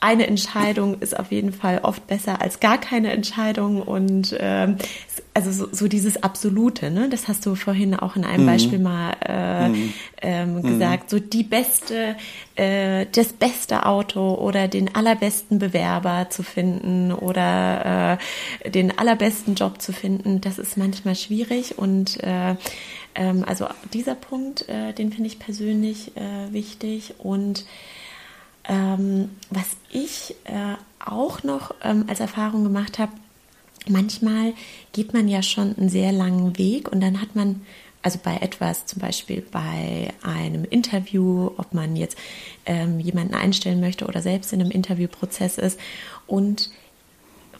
eine 0.00 0.28
Entscheidung 0.28 1.00
ist 1.00 1.18
auf 1.18 1.32
jeden 1.32 1.52
Fall 1.52 1.80
oft 1.82 2.06
besser 2.06 2.40
als 2.40 2.60
gar 2.60 2.78
keine 2.78 3.10
Entscheidung 3.10 3.82
und 3.82 4.36
ähm, 4.38 4.76
also 5.34 5.50
so, 5.50 5.68
so, 5.72 5.88
dieses 5.88 6.22
Absolute, 6.22 6.90
ne? 6.90 7.08
Das 7.08 7.26
hast 7.26 7.44
du 7.46 7.54
vorhin 7.54 7.94
auch 7.94 8.14
in 8.14 8.24
einem 8.24 8.44
mhm. 8.44 8.46
Beispiel 8.46 8.78
mal 8.78 9.16
äh, 9.24 9.68
mhm. 9.68 9.92
ähm, 10.22 10.54
mhm. 10.54 10.62
gesagt. 10.62 11.10
So 11.10 11.18
die 11.18 11.42
beste, 11.42 12.16
äh, 12.54 13.06
das 13.12 13.32
beste 13.32 13.86
Auto 13.86 14.34
oder 14.34 14.68
den 14.68 14.94
allerbesten 14.94 15.58
Bewerber 15.58 16.30
zu 16.30 16.42
finden 16.44 17.12
oder 17.12 18.18
äh, 18.64 18.70
den 18.70 18.96
allerbesten 18.98 19.56
Job 19.56 19.82
zu 19.82 19.92
finden, 19.92 20.40
das 20.40 20.58
ist 20.58 20.76
manchmal 20.76 21.16
schwierig 21.16 21.76
und 21.76 22.22
äh, 22.22 22.54
ähm, 23.18 23.44
also 23.46 23.66
dieser 23.92 24.14
Punkt, 24.14 24.68
äh, 24.68 24.92
den 24.92 25.12
finde 25.12 25.26
ich 25.26 25.38
persönlich 25.38 26.16
äh, 26.16 26.52
wichtig. 26.52 27.14
Und 27.18 27.66
ähm, 28.66 29.30
was 29.50 29.76
ich 29.90 30.36
äh, 30.44 30.76
auch 31.04 31.42
noch 31.42 31.74
ähm, 31.82 32.04
als 32.06 32.20
Erfahrung 32.20 32.62
gemacht 32.62 32.98
habe, 32.98 33.12
manchmal 33.88 34.54
geht 34.92 35.12
man 35.12 35.26
ja 35.28 35.42
schon 35.42 35.76
einen 35.76 35.88
sehr 35.88 36.12
langen 36.12 36.58
Weg 36.58 36.90
und 36.90 37.00
dann 37.00 37.20
hat 37.20 37.34
man 37.34 37.62
also 38.02 38.20
bei 38.22 38.36
etwas, 38.36 38.86
zum 38.86 39.00
Beispiel 39.00 39.42
bei 39.50 40.14
einem 40.22 40.64
Interview, 40.64 41.50
ob 41.56 41.74
man 41.74 41.96
jetzt 41.96 42.16
ähm, 42.64 43.00
jemanden 43.00 43.34
einstellen 43.34 43.80
möchte 43.80 44.06
oder 44.06 44.22
selbst 44.22 44.52
in 44.52 44.60
einem 44.60 44.70
Interviewprozess 44.70 45.58
ist 45.58 45.80
und 46.28 46.70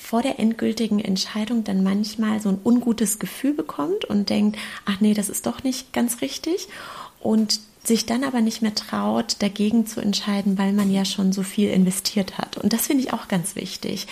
vor 0.09 0.23
der 0.23 0.39
endgültigen 0.41 1.01
Entscheidung 1.01 1.65
dann 1.65 1.83
manchmal 1.83 2.41
so 2.41 2.49
ein 2.49 2.59
ungutes 2.65 3.19
Gefühl 3.19 3.53
bekommt 3.53 4.07
und 4.07 4.31
denkt, 4.31 4.57
ach 4.87 5.03
nee, 5.03 5.13
das 5.13 5.29
ist 5.29 5.45
doch 5.45 5.63
nicht 5.65 5.93
ganz 5.93 6.23
richtig. 6.23 6.69
Und 7.21 7.61
sich 7.85 8.07
dann 8.07 8.25
aber 8.25 8.41
nicht 8.41 8.61
mehr 8.61 8.75
traut, 8.75 9.37
dagegen 9.39 9.87
zu 9.87 10.01
entscheiden, 10.01 10.59
weil 10.59 10.73
man 10.73 10.91
ja 10.91 11.05
schon 11.05 11.33
so 11.33 11.43
viel 11.43 11.71
investiert 11.71 12.37
hat. 12.37 12.59
Und 12.59 12.73
das 12.73 12.87
finde 12.87 13.05
ich 13.05 13.13
auch 13.13 13.29
ganz 13.29 13.57
wichtig. 13.57 14.07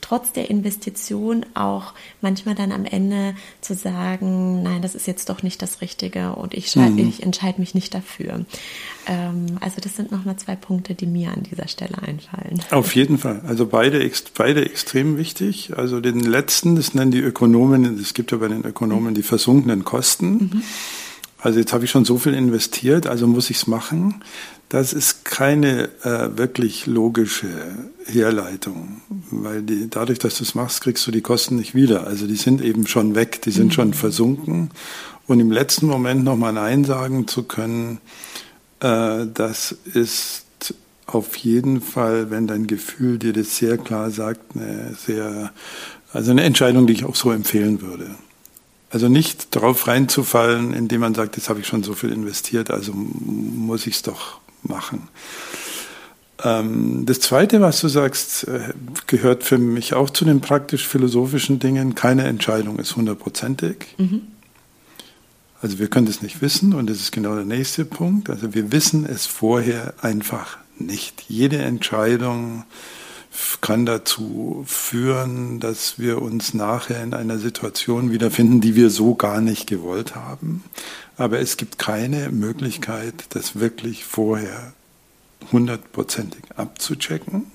Trotz 0.00 0.32
der 0.32 0.50
Investition 0.50 1.44
auch 1.54 1.92
manchmal 2.20 2.54
dann 2.54 2.72
am 2.72 2.86
Ende 2.86 3.34
zu 3.60 3.74
sagen, 3.74 4.62
nein, 4.62 4.82
das 4.82 4.94
ist 4.94 5.06
jetzt 5.06 5.28
doch 5.28 5.42
nicht 5.42 5.60
das 5.62 5.80
Richtige 5.80 6.34
und 6.34 6.54
ich, 6.54 6.74
mhm. 6.74 6.98
ich 6.98 7.22
entscheide 7.22 7.60
mich 7.60 7.74
nicht 7.74 7.94
dafür. 7.94 8.44
Ähm, 9.06 9.58
also 9.60 9.76
das 9.80 9.94
sind 9.94 10.10
nochmal 10.10 10.36
zwei 10.36 10.56
Punkte, 10.56 10.94
die 10.94 11.06
mir 11.06 11.30
an 11.30 11.42
dieser 11.42 11.68
Stelle 11.68 12.02
einfallen. 12.02 12.62
Auf 12.70 12.94
jeden 12.96 13.18
Fall. 13.18 13.42
Also 13.46 13.66
beide, 13.66 14.10
beide 14.34 14.64
extrem 14.64 15.18
wichtig. 15.18 15.76
Also 15.76 16.00
den 16.00 16.20
letzten, 16.20 16.76
das 16.76 16.94
nennen 16.94 17.10
die 17.10 17.20
Ökonomen, 17.20 17.98
es 18.00 18.14
gibt 18.14 18.32
ja 18.32 18.38
bei 18.38 18.48
den 18.48 18.64
Ökonomen 18.64 19.14
die 19.14 19.22
versunkenen 19.22 19.84
Kosten. 19.84 20.32
Mhm 20.32 20.62
also 21.42 21.58
jetzt 21.58 21.72
habe 21.72 21.84
ich 21.84 21.90
schon 21.90 22.04
so 22.04 22.18
viel 22.18 22.34
investiert, 22.34 23.06
also 23.06 23.26
muss 23.26 23.50
ich 23.50 23.58
es 23.58 23.66
machen. 23.66 24.22
Das 24.68 24.92
ist 24.92 25.24
keine 25.24 25.88
äh, 26.04 26.36
wirklich 26.36 26.86
logische 26.86 27.48
Herleitung, 28.06 29.00
weil 29.30 29.62
die, 29.62 29.88
dadurch, 29.90 30.18
dass 30.20 30.36
du 30.36 30.44
es 30.44 30.54
machst, 30.54 30.82
kriegst 30.82 31.04
du 31.06 31.10
die 31.10 31.22
Kosten 31.22 31.56
nicht 31.56 31.74
wieder. 31.74 32.06
Also 32.06 32.26
die 32.26 32.36
sind 32.36 32.62
eben 32.62 32.86
schon 32.86 33.14
weg, 33.14 33.42
die 33.42 33.50
sind 33.50 33.66
mhm. 33.66 33.72
schon 33.72 33.94
versunken. 33.94 34.70
Und 35.26 35.40
im 35.40 35.50
letzten 35.50 35.86
Moment 35.86 36.24
nochmal 36.24 36.52
Nein 36.52 36.84
sagen 36.84 37.26
zu 37.26 37.42
können, 37.42 37.98
äh, 38.80 39.26
das 39.32 39.74
ist 39.92 40.44
auf 41.06 41.36
jeden 41.36 41.80
Fall, 41.80 42.30
wenn 42.30 42.46
dein 42.46 42.66
Gefühl 42.66 43.18
dir 43.18 43.32
das 43.32 43.56
sehr 43.56 43.78
klar 43.78 44.10
sagt, 44.10 44.54
eine 44.54 44.94
sehr, 44.94 45.52
also 46.12 46.30
eine 46.30 46.42
Entscheidung, 46.42 46.86
die 46.86 46.92
ich 46.92 47.04
auch 47.04 47.16
so 47.16 47.32
empfehlen 47.32 47.82
würde. 47.82 48.10
Also 48.90 49.08
nicht 49.08 49.54
darauf 49.54 49.86
reinzufallen, 49.86 50.74
indem 50.74 51.00
man 51.02 51.14
sagt, 51.14 51.36
jetzt 51.36 51.48
habe 51.48 51.60
ich 51.60 51.66
schon 51.66 51.84
so 51.84 51.94
viel 51.94 52.10
investiert, 52.10 52.70
also 52.70 52.92
muss 52.92 53.86
ich 53.86 53.94
es 53.94 54.02
doch 54.02 54.40
machen. 54.64 55.08
Ähm, 56.42 57.06
das 57.06 57.20
Zweite, 57.20 57.60
was 57.60 57.80
du 57.80 57.88
sagst, 57.88 58.48
äh, 58.48 58.72
gehört 59.06 59.44
für 59.44 59.58
mich 59.58 59.94
auch 59.94 60.10
zu 60.10 60.24
den 60.24 60.40
praktisch-philosophischen 60.40 61.58
Dingen. 61.60 61.94
Keine 61.94 62.24
Entscheidung 62.24 62.78
ist 62.78 62.96
hundertprozentig. 62.96 63.94
Mhm. 63.98 64.22
Also 65.62 65.78
wir 65.78 65.88
können 65.88 66.06
das 66.06 66.22
nicht 66.22 66.40
wissen 66.40 66.72
und 66.72 66.88
das 66.88 66.98
ist 66.98 67.12
genau 67.12 67.34
der 67.34 67.44
nächste 67.44 67.84
Punkt. 67.84 68.30
Also 68.30 68.54
wir 68.54 68.72
wissen 68.72 69.04
es 69.04 69.26
vorher 69.26 69.94
einfach 70.00 70.56
nicht. 70.78 71.24
Jede 71.28 71.58
Entscheidung 71.58 72.64
kann 73.60 73.86
dazu 73.86 74.64
führen, 74.66 75.60
dass 75.60 75.98
wir 75.98 76.20
uns 76.20 76.54
nachher 76.54 77.02
in 77.02 77.14
einer 77.14 77.38
Situation 77.38 78.10
wiederfinden, 78.10 78.60
die 78.60 78.74
wir 78.74 78.90
so 78.90 79.14
gar 79.14 79.40
nicht 79.40 79.68
gewollt 79.68 80.14
haben. 80.14 80.64
Aber 81.16 81.38
es 81.38 81.56
gibt 81.56 81.78
keine 81.78 82.30
Möglichkeit, 82.30 83.14
das 83.30 83.58
wirklich 83.58 84.04
vorher 84.04 84.72
hundertprozentig 85.52 86.42
abzuchecken. 86.56 87.46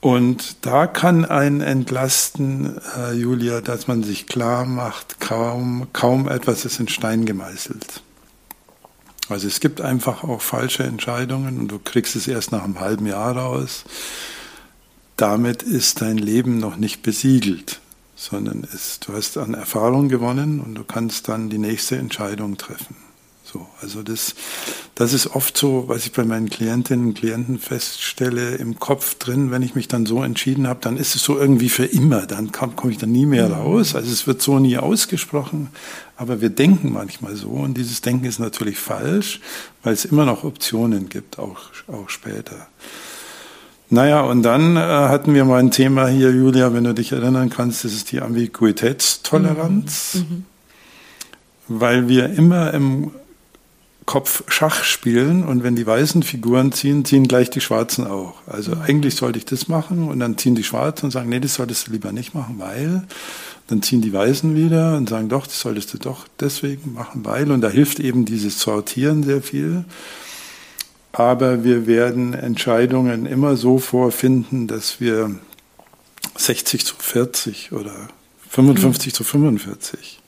Und 0.00 0.64
da 0.64 0.86
kann 0.86 1.26
ein 1.26 1.60
entlasten, 1.60 2.80
äh, 2.96 3.12
Julia, 3.12 3.60
dass 3.60 3.86
man 3.86 4.02
sich 4.02 4.26
klar 4.26 4.64
macht, 4.64 5.20
kaum, 5.20 5.88
kaum 5.92 6.26
etwas 6.26 6.64
ist 6.64 6.80
in 6.80 6.88
Stein 6.88 7.26
gemeißelt. 7.26 8.02
Also 9.30 9.46
es 9.46 9.60
gibt 9.60 9.80
einfach 9.80 10.24
auch 10.24 10.42
falsche 10.42 10.82
Entscheidungen 10.82 11.58
und 11.60 11.68
du 11.68 11.78
kriegst 11.78 12.16
es 12.16 12.26
erst 12.26 12.52
nach 12.52 12.64
einem 12.64 12.80
halben 12.80 13.06
Jahr 13.06 13.36
raus. 13.36 13.84
Damit 15.16 15.62
ist 15.62 16.00
dein 16.00 16.18
Leben 16.18 16.58
noch 16.58 16.76
nicht 16.76 17.02
besiegelt, 17.02 17.80
sondern 18.16 18.66
es, 18.72 19.00
du 19.00 19.12
hast 19.12 19.36
an 19.36 19.54
Erfahrung 19.54 20.08
gewonnen 20.08 20.60
und 20.60 20.74
du 20.74 20.84
kannst 20.84 21.28
dann 21.28 21.50
die 21.50 21.58
nächste 21.58 21.96
Entscheidung 21.96 22.56
treffen. 22.56 22.96
So, 23.52 23.66
also 23.82 24.04
das, 24.04 24.36
das 24.94 25.12
ist 25.12 25.34
oft 25.34 25.56
so, 25.56 25.84
was 25.88 26.06
ich 26.06 26.12
bei 26.12 26.24
meinen 26.24 26.48
Klientinnen 26.48 27.06
und 27.08 27.14
Klienten 27.14 27.58
feststelle, 27.58 28.54
im 28.56 28.78
Kopf 28.78 29.16
drin, 29.16 29.50
wenn 29.50 29.62
ich 29.62 29.74
mich 29.74 29.88
dann 29.88 30.06
so 30.06 30.22
entschieden 30.22 30.68
habe, 30.68 30.78
dann 30.82 30.96
ist 30.96 31.16
es 31.16 31.24
so 31.24 31.36
irgendwie 31.36 31.68
für 31.68 31.84
immer, 31.84 32.26
dann 32.26 32.52
komme 32.52 32.92
ich 32.92 32.98
dann 32.98 33.10
nie 33.10 33.26
mehr 33.26 33.48
mhm. 33.48 33.54
raus. 33.54 33.96
Also 33.96 34.12
es 34.12 34.28
wird 34.28 34.40
so 34.40 34.60
nie 34.60 34.78
ausgesprochen, 34.78 35.70
aber 36.16 36.40
wir 36.40 36.50
denken 36.50 36.92
manchmal 36.92 37.34
so 37.34 37.48
und 37.48 37.76
dieses 37.76 38.02
Denken 38.02 38.26
ist 38.26 38.38
natürlich 38.38 38.78
falsch, 38.78 39.40
weil 39.82 39.94
es 39.94 40.04
immer 40.04 40.24
noch 40.24 40.44
Optionen 40.44 41.08
gibt, 41.08 41.40
auch, 41.40 41.58
auch 41.88 42.08
später. 42.08 42.68
Naja, 43.88 44.20
und 44.20 44.42
dann 44.42 44.76
äh, 44.76 44.80
hatten 44.80 45.34
wir 45.34 45.44
mal 45.44 45.58
ein 45.58 45.72
Thema 45.72 46.06
hier, 46.06 46.30
Julia, 46.30 46.72
wenn 46.72 46.84
du 46.84 46.94
dich 46.94 47.10
erinnern 47.10 47.50
kannst, 47.50 47.84
das 47.84 47.92
ist 47.92 48.12
die 48.12 48.20
Ambiguitätstoleranz. 48.20 50.14
Mhm. 50.14 50.20
Mhm. 50.20 50.44
Weil 51.66 52.08
wir 52.08 52.30
immer 52.30 52.72
im 52.74 53.10
Kopf 54.10 54.42
Schach 54.48 54.82
spielen 54.82 55.44
und 55.44 55.62
wenn 55.62 55.76
die 55.76 55.86
weißen 55.86 56.24
Figuren 56.24 56.72
ziehen, 56.72 57.04
ziehen 57.04 57.28
gleich 57.28 57.48
die 57.48 57.60
schwarzen 57.60 58.08
auch. 58.08 58.34
Also 58.48 58.74
mhm. 58.74 58.82
eigentlich 58.82 59.14
sollte 59.14 59.38
ich 59.38 59.44
das 59.44 59.68
machen 59.68 60.08
und 60.08 60.18
dann 60.18 60.36
ziehen 60.36 60.56
die 60.56 60.64
schwarzen 60.64 61.04
und 61.04 61.10
sagen, 61.12 61.28
nee, 61.28 61.38
das 61.38 61.54
solltest 61.54 61.86
du 61.86 61.92
lieber 61.92 62.10
nicht 62.10 62.34
machen, 62.34 62.56
weil 62.58 63.04
dann 63.68 63.82
ziehen 63.82 64.02
die 64.02 64.12
weißen 64.12 64.56
wieder 64.56 64.96
und 64.96 65.08
sagen, 65.08 65.28
doch, 65.28 65.46
das 65.46 65.60
solltest 65.60 65.94
du 65.94 65.98
doch 65.98 66.26
deswegen 66.40 66.92
machen, 66.92 67.24
weil 67.24 67.52
und 67.52 67.60
da 67.60 67.68
hilft 67.68 68.00
eben 68.00 68.24
dieses 68.24 68.58
Sortieren 68.58 69.22
sehr 69.22 69.42
viel. 69.42 69.84
Aber 71.12 71.62
wir 71.62 71.86
werden 71.86 72.34
Entscheidungen 72.34 73.26
immer 73.26 73.56
so 73.56 73.78
vorfinden, 73.78 74.66
dass 74.66 75.00
wir 75.00 75.36
60 76.36 76.84
zu 76.84 76.96
40 76.98 77.70
oder 77.70 78.08
55 78.48 79.12
mhm. 79.12 79.14
zu 79.14 79.22
45 79.22 80.19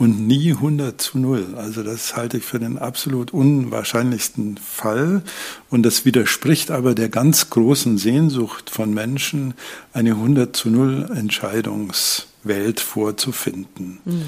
und 0.00 0.26
nie 0.26 0.52
100 0.52 0.98
zu 0.98 1.18
0. 1.18 1.56
Also 1.58 1.82
das 1.82 2.16
halte 2.16 2.38
ich 2.38 2.44
für 2.44 2.58
den 2.58 2.78
absolut 2.78 3.34
unwahrscheinlichsten 3.34 4.56
Fall. 4.56 5.20
Und 5.68 5.82
das 5.82 6.06
widerspricht 6.06 6.70
aber 6.70 6.94
der 6.94 7.10
ganz 7.10 7.50
großen 7.50 7.98
Sehnsucht 7.98 8.70
von 8.70 8.94
Menschen, 8.94 9.52
eine 9.92 10.12
100 10.12 10.56
zu 10.56 10.70
0 10.70 11.10
Entscheidungswelt 11.14 12.80
vorzufinden. 12.80 14.00
Mhm. 14.06 14.22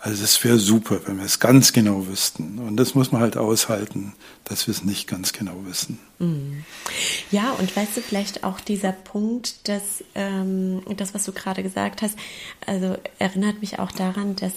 Also 0.00 0.24
es 0.24 0.42
wäre 0.42 0.58
super, 0.58 0.98
wenn 1.06 1.18
wir 1.18 1.24
es 1.24 1.38
ganz 1.38 1.72
genau 1.72 2.08
wüssten. 2.08 2.58
Und 2.58 2.76
das 2.76 2.96
muss 2.96 3.12
man 3.12 3.22
halt 3.22 3.36
aushalten, 3.36 4.12
dass 4.42 4.66
wir 4.66 4.74
es 4.74 4.82
nicht 4.82 5.06
ganz 5.06 5.32
genau 5.32 5.54
wissen. 5.66 6.00
Mhm. 6.18 6.64
Ja, 7.30 7.52
und 7.52 7.76
weißt 7.76 7.96
du 7.96 8.00
vielleicht 8.00 8.42
auch 8.42 8.58
dieser 8.58 8.90
Punkt, 8.90 9.68
dass 9.68 10.02
ähm, 10.16 10.82
das, 10.96 11.14
was 11.14 11.24
du 11.24 11.32
gerade 11.32 11.62
gesagt 11.62 12.02
hast, 12.02 12.18
also 12.66 12.96
erinnert 13.20 13.60
mich 13.60 13.78
auch 13.78 13.92
daran, 13.92 14.34
dass 14.34 14.52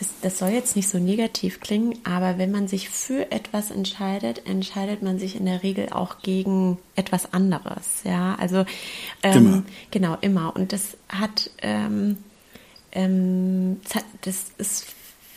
das, 0.00 0.08
das 0.22 0.38
soll 0.38 0.48
jetzt 0.48 0.76
nicht 0.76 0.88
so 0.88 0.98
negativ 0.98 1.60
klingen, 1.60 1.98
aber 2.04 2.38
wenn 2.38 2.50
man 2.50 2.66
sich 2.66 2.88
für 2.88 3.30
etwas 3.30 3.70
entscheidet, 3.70 4.46
entscheidet 4.46 5.02
man 5.02 5.18
sich 5.18 5.36
in 5.36 5.44
der 5.44 5.62
Regel 5.62 5.90
auch 5.90 6.22
gegen 6.22 6.78
etwas 6.96 7.34
anderes. 7.34 8.02
Ja, 8.04 8.34
also 8.36 8.64
ähm, 9.22 9.36
immer. 9.36 9.62
genau 9.90 10.16
immer. 10.22 10.56
Und 10.56 10.72
das 10.72 10.96
hat 11.08 11.50
ähm, 11.60 12.16
ähm, 12.92 13.80
das 14.22 14.46
ist 14.58 14.86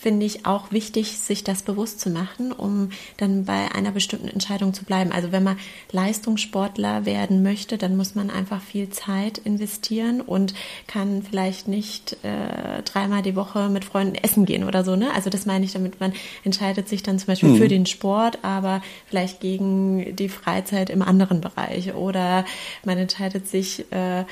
finde 0.03 0.25
ich 0.25 0.45
auch 0.45 0.71
wichtig, 0.71 1.17
sich 1.17 1.45
das 1.45 1.63
bewusst 1.63 2.01
zu 2.01 2.09
machen, 2.09 2.51
um 2.51 2.89
dann 3.15 3.45
bei 3.45 3.71
einer 3.73 3.91
bestimmten 3.91 4.27
Entscheidung 4.27 4.73
zu 4.73 4.83
bleiben. 4.83 5.13
Also 5.13 5.31
wenn 5.31 5.43
man 5.43 5.57
Leistungssportler 5.93 7.05
werden 7.05 7.41
möchte, 7.41 7.77
dann 7.77 7.95
muss 7.95 8.13
man 8.13 8.29
einfach 8.29 8.61
viel 8.61 8.89
Zeit 8.89 9.37
investieren 9.37 10.19
und 10.19 10.53
kann 10.87 11.23
vielleicht 11.23 11.69
nicht 11.69 12.17
äh, 12.23 12.81
dreimal 12.83 13.21
die 13.21 13.37
Woche 13.37 13.69
mit 13.69 13.85
Freunden 13.85 14.15
essen 14.15 14.45
gehen 14.45 14.65
oder 14.65 14.83
so. 14.83 14.97
Ne? 14.97 15.09
Also 15.15 15.29
das 15.29 15.45
meine 15.45 15.63
ich 15.63 15.71
damit, 15.71 16.01
man 16.01 16.11
entscheidet 16.43 16.89
sich 16.89 17.01
dann 17.01 17.17
zum 17.17 17.27
Beispiel 17.27 17.49
mhm. 17.49 17.57
für 17.57 17.69
den 17.69 17.85
Sport, 17.85 18.39
aber 18.41 18.81
vielleicht 19.07 19.39
gegen 19.39 20.17
die 20.17 20.27
Freizeit 20.27 20.89
im 20.89 21.01
anderen 21.01 21.39
Bereich 21.39 21.93
oder 21.93 22.43
man 22.83 22.97
entscheidet 22.97 23.47
sich 23.47 23.89
äh, 23.93 24.25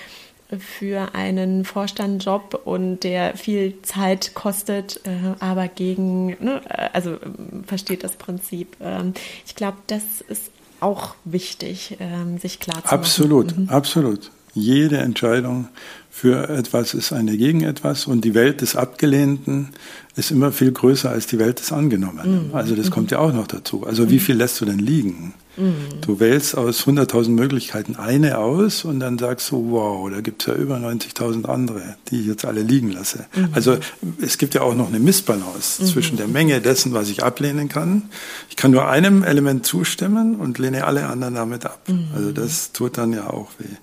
für 0.59 1.13
einen 1.15 1.65
Vorstandjob 1.65 2.61
und 2.65 3.03
der 3.03 3.35
viel 3.37 3.81
Zeit 3.81 4.33
kostet, 4.33 5.01
äh, 5.05 5.35
aber 5.39 5.67
gegen, 5.67 6.37
ne, 6.43 6.61
äh, 6.69 6.89
also 6.93 7.11
ähm, 7.11 7.63
versteht 7.65 8.03
das 8.03 8.15
Prinzip. 8.15 8.75
Ähm, 8.81 9.13
ich 9.45 9.55
glaube, 9.55 9.77
das 9.87 10.03
ist 10.27 10.51
auch 10.79 11.15
wichtig, 11.23 11.97
ähm, 11.99 12.37
sich 12.37 12.59
klar 12.59 12.83
zu 12.83 12.91
absolut, 12.91 13.51
machen. 13.51 13.69
Absolut, 13.69 14.19
absolut. 14.19 14.40
Jede 14.53 14.97
Entscheidung 14.97 15.67
für 16.09 16.49
etwas 16.49 16.93
ist 16.93 17.13
eine 17.13 17.37
gegen 17.37 17.61
etwas 17.61 18.05
und 18.05 18.25
die 18.25 18.35
Welt 18.35 18.61
des 18.61 18.75
Abgelehnten 18.75 19.69
ist 20.15 20.29
immer 20.29 20.51
viel 20.51 20.71
größer 20.71 21.09
als 21.09 21.25
die 21.25 21.39
Welt 21.39 21.59
des 21.59 21.71
Angenommenen. 21.71 22.49
Mhm. 22.49 22.55
Also 22.55 22.75
das 22.75 22.91
kommt 22.91 23.11
ja 23.11 23.19
auch 23.19 23.33
noch 23.33 23.47
dazu. 23.47 23.87
Also 23.87 24.09
wie 24.09 24.15
mhm. 24.15 24.19
viel 24.19 24.35
lässt 24.35 24.59
du 24.59 24.65
denn 24.65 24.79
liegen? 24.79 25.33
Mhm. 25.55 26.01
Du 26.01 26.19
wählst 26.19 26.57
aus 26.57 26.85
100.000 26.85 27.29
Möglichkeiten 27.29 27.95
eine 27.95 28.37
aus 28.37 28.83
und 28.83 28.99
dann 28.99 29.17
sagst 29.17 29.49
du, 29.51 29.71
wow, 29.71 30.09
da 30.11 30.19
gibt 30.21 30.41
es 30.41 30.47
ja 30.47 30.55
über 30.55 30.77
90.000 30.77 31.45
andere, 31.45 31.95
die 32.09 32.19
ich 32.19 32.27
jetzt 32.27 32.45
alle 32.45 32.61
liegen 32.61 32.91
lasse. 32.91 33.25
Mhm. 33.33 33.49
Also 33.53 33.77
es 34.21 34.37
gibt 34.37 34.53
ja 34.53 34.61
auch 34.61 34.75
noch 34.75 34.89
eine 34.89 34.99
Missbalance 34.99 35.81
mhm. 35.81 35.87
zwischen 35.87 36.17
der 36.17 36.27
Menge 36.27 36.59
dessen, 36.59 36.93
was 36.93 37.09
ich 37.09 37.23
ablehnen 37.23 37.69
kann. 37.69 38.03
Ich 38.49 38.57
kann 38.57 38.71
nur 38.71 38.89
einem 38.89 39.23
Element 39.23 39.65
zustimmen 39.65 40.35
und 40.35 40.59
lehne 40.59 40.85
alle 40.85 41.07
anderen 41.07 41.35
damit 41.35 41.65
ab. 41.65 41.81
Mhm. 41.87 42.09
Also 42.13 42.31
das 42.31 42.73
tut 42.73 42.97
dann 42.97 43.13
ja 43.13 43.29
auch 43.29 43.49
weh. 43.59 43.75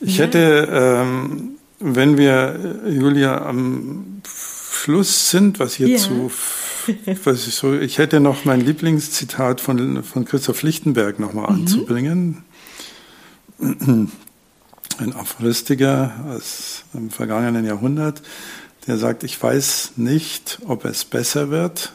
Ich 0.00 0.18
ja. 0.18 0.24
hätte, 0.24 0.68
ähm, 0.70 1.58
wenn 1.78 2.16
wir, 2.16 2.80
Julia, 2.88 3.44
am 3.44 4.22
Schluss 4.72 5.30
sind, 5.30 5.58
was 5.58 5.74
hierzu, 5.74 6.30
ja. 6.86 7.14
was 7.24 7.46
ich 7.46 7.54
so, 7.54 7.74
ich 7.74 7.98
hätte 7.98 8.20
noch 8.20 8.44
mein 8.44 8.60
Lieblingszitat 8.60 9.60
von, 9.60 10.02
von 10.02 10.24
Christoph 10.24 10.62
Lichtenberg 10.62 11.18
nochmal 11.18 11.50
mhm. 11.50 11.60
anzubringen. 11.60 12.44
Ein 13.58 15.14
Aphoristiker 15.14 16.12
aus 16.28 16.84
dem 16.94 17.10
vergangenen 17.10 17.66
Jahrhundert, 17.66 18.22
der 18.86 18.96
sagt, 18.96 19.22
ich 19.22 19.40
weiß 19.42 19.92
nicht, 19.96 20.60
ob 20.66 20.84
es 20.86 21.04
besser 21.04 21.50
wird, 21.50 21.92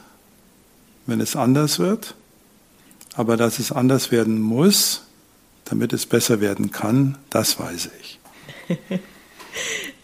wenn 1.08 1.22
es 1.22 1.36
anders 1.36 1.80
wird, 1.80 2.16
aber 3.16 3.38
dass 3.38 3.60
es 3.60 3.72
anders 3.72 4.12
werden 4.12 4.40
muss, 4.40 5.05
damit 5.66 5.94
es 5.94 6.06
besser 6.06 6.42
werden 6.42 6.72
kann, 6.72 7.18
das 7.30 7.60
weiß 7.60 7.90
ich. 8.00 8.20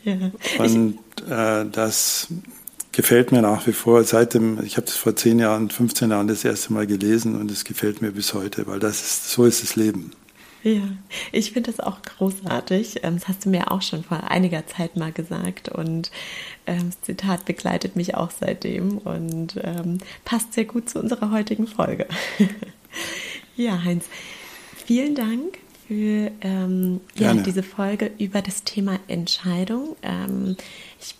ja. 0.03 0.31
Und 0.57 0.99
äh, 1.29 1.65
das 1.71 2.27
gefällt 2.91 3.31
mir 3.31 3.41
nach 3.41 3.67
wie 3.67 3.73
vor. 3.73 4.03
Seitdem, 4.03 4.63
ich 4.63 4.77
habe 4.77 4.87
das 4.87 4.97
vor 4.97 5.15
zehn 5.15 5.39
Jahren, 5.39 5.69
15 5.69 6.09
Jahren 6.09 6.27
das 6.27 6.43
erste 6.43 6.73
Mal 6.73 6.87
gelesen 6.87 7.39
und 7.39 7.49
es 7.51 7.63
gefällt 7.63 8.01
mir 8.01 8.11
bis 8.11 8.33
heute, 8.33 8.67
weil 8.67 8.79
das 8.79 9.01
ist, 9.01 9.29
so 9.31 9.45
ist 9.45 9.63
das 9.63 9.75
Leben. 9.75 10.11
Ja, 10.63 10.81
ich 11.31 11.53
finde 11.53 11.71
das 11.71 11.79
auch 11.79 12.03
großartig. 12.03 13.03
Ähm, 13.03 13.15
das 13.15 13.27
hast 13.27 13.45
du 13.45 13.49
mir 13.49 13.71
auch 13.71 13.81
schon 13.81 14.03
vor 14.03 14.29
einiger 14.29 14.67
Zeit 14.67 14.95
mal 14.95 15.11
gesagt 15.11 15.69
und 15.69 16.11
ähm, 16.67 16.91
das 16.91 17.01
Zitat 17.01 17.45
begleitet 17.45 17.95
mich 17.95 18.15
auch 18.15 18.29
seitdem 18.29 18.99
und 18.99 19.59
ähm, 19.63 19.97
passt 20.23 20.53
sehr 20.53 20.65
gut 20.65 20.89
zu 20.89 20.99
unserer 20.99 21.31
heutigen 21.31 21.65
Folge. 21.65 22.07
ja, 23.57 23.83
Heinz, 23.83 24.05
vielen 24.85 25.15
Dank 25.15 25.57
für 25.87 26.31
ähm, 26.41 27.01
ja, 27.15 27.33
diese 27.33 27.63
Folge 27.63 28.11
über 28.17 28.41
das 28.41 28.63
Thema 28.63 28.99
Entscheidung. 29.07 29.95
Ähm, 30.01 30.55
ich 30.99 31.15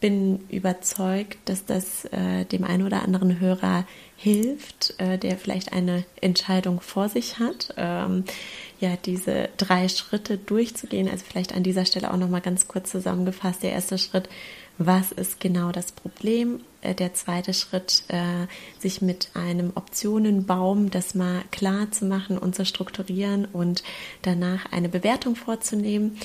bin 0.00 0.40
überzeugt, 0.48 1.38
dass 1.44 1.64
das 1.64 2.04
äh, 2.06 2.44
dem 2.44 2.64
einen 2.64 2.84
oder 2.84 3.02
anderen 3.02 3.38
Hörer 3.40 3.86
hilft, 4.22 4.94
äh, 4.98 5.18
der 5.18 5.36
vielleicht 5.36 5.72
eine 5.72 6.04
Entscheidung 6.20 6.80
vor 6.80 7.08
sich 7.08 7.40
hat. 7.40 7.74
Ähm, 7.76 8.24
ja, 8.78 8.96
diese 9.04 9.48
drei 9.56 9.88
Schritte 9.88 10.38
durchzugehen. 10.38 11.08
Also 11.08 11.24
vielleicht 11.28 11.54
an 11.54 11.64
dieser 11.64 11.84
Stelle 11.84 12.12
auch 12.12 12.16
noch 12.16 12.28
mal 12.28 12.40
ganz 12.40 12.68
kurz 12.68 12.90
zusammengefasst. 12.90 13.62
Der 13.62 13.72
erste 13.72 13.98
Schritt 13.98 14.28
was 14.78 15.12
ist 15.12 15.40
genau 15.40 15.70
das 15.70 15.92
Problem. 15.92 16.60
Äh, 16.80 16.94
der 16.94 17.14
zweite 17.14 17.54
Schritt, 17.54 18.04
äh, 18.08 18.46
sich 18.78 19.02
mit 19.02 19.30
einem 19.34 19.72
Optionenbaum 19.74 20.90
das 20.90 21.14
mal 21.14 21.42
klar 21.50 21.90
zu 21.90 22.04
machen 22.06 22.38
und 22.38 22.54
zu 22.54 22.64
strukturieren 22.64 23.44
und 23.44 23.82
danach 24.22 24.70
eine 24.72 24.88
Bewertung 24.88 25.36
vorzunehmen. 25.36 26.18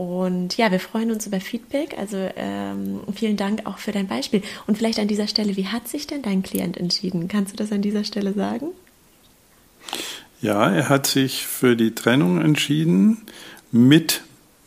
Und 0.00 0.56
ja, 0.56 0.70
wir 0.70 0.80
freuen 0.80 1.10
uns 1.10 1.26
über 1.26 1.40
Feedback. 1.40 1.94
Also 1.98 2.16
ähm, 2.34 3.00
vielen 3.14 3.36
Dank 3.36 3.66
auch 3.66 3.76
für 3.76 3.92
dein 3.92 4.06
Beispiel. 4.06 4.40
Und 4.66 4.78
vielleicht 4.78 4.98
an 4.98 5.08
dieser 5.08 5.26
Stelle, 5.26 5.58
wie 5.58 5.66
hat 5.66 5.88
sich 5.88 6.06
denn 6.06 6.22
dein 6.22 6.42
Klient 6.42 6.78
entschieden? 6.78 7.28
Kannst 7.28 7.52
du 7.52 7.58
das 7.58 7.70
an 7.70 7.82
dieser 7.82 8.02
Stelle 8.02 8.32
sagen? 8.32 8.68
Ja, 10.40 10.70
er 10.70 10.88
hat 10.88 11.06
sich 11.06 11.46
für 11.46 11.76
die 11.76 11.94
Trennung 11.94 12.40
entschieden 12.40 13.26
mit 13.72 14.22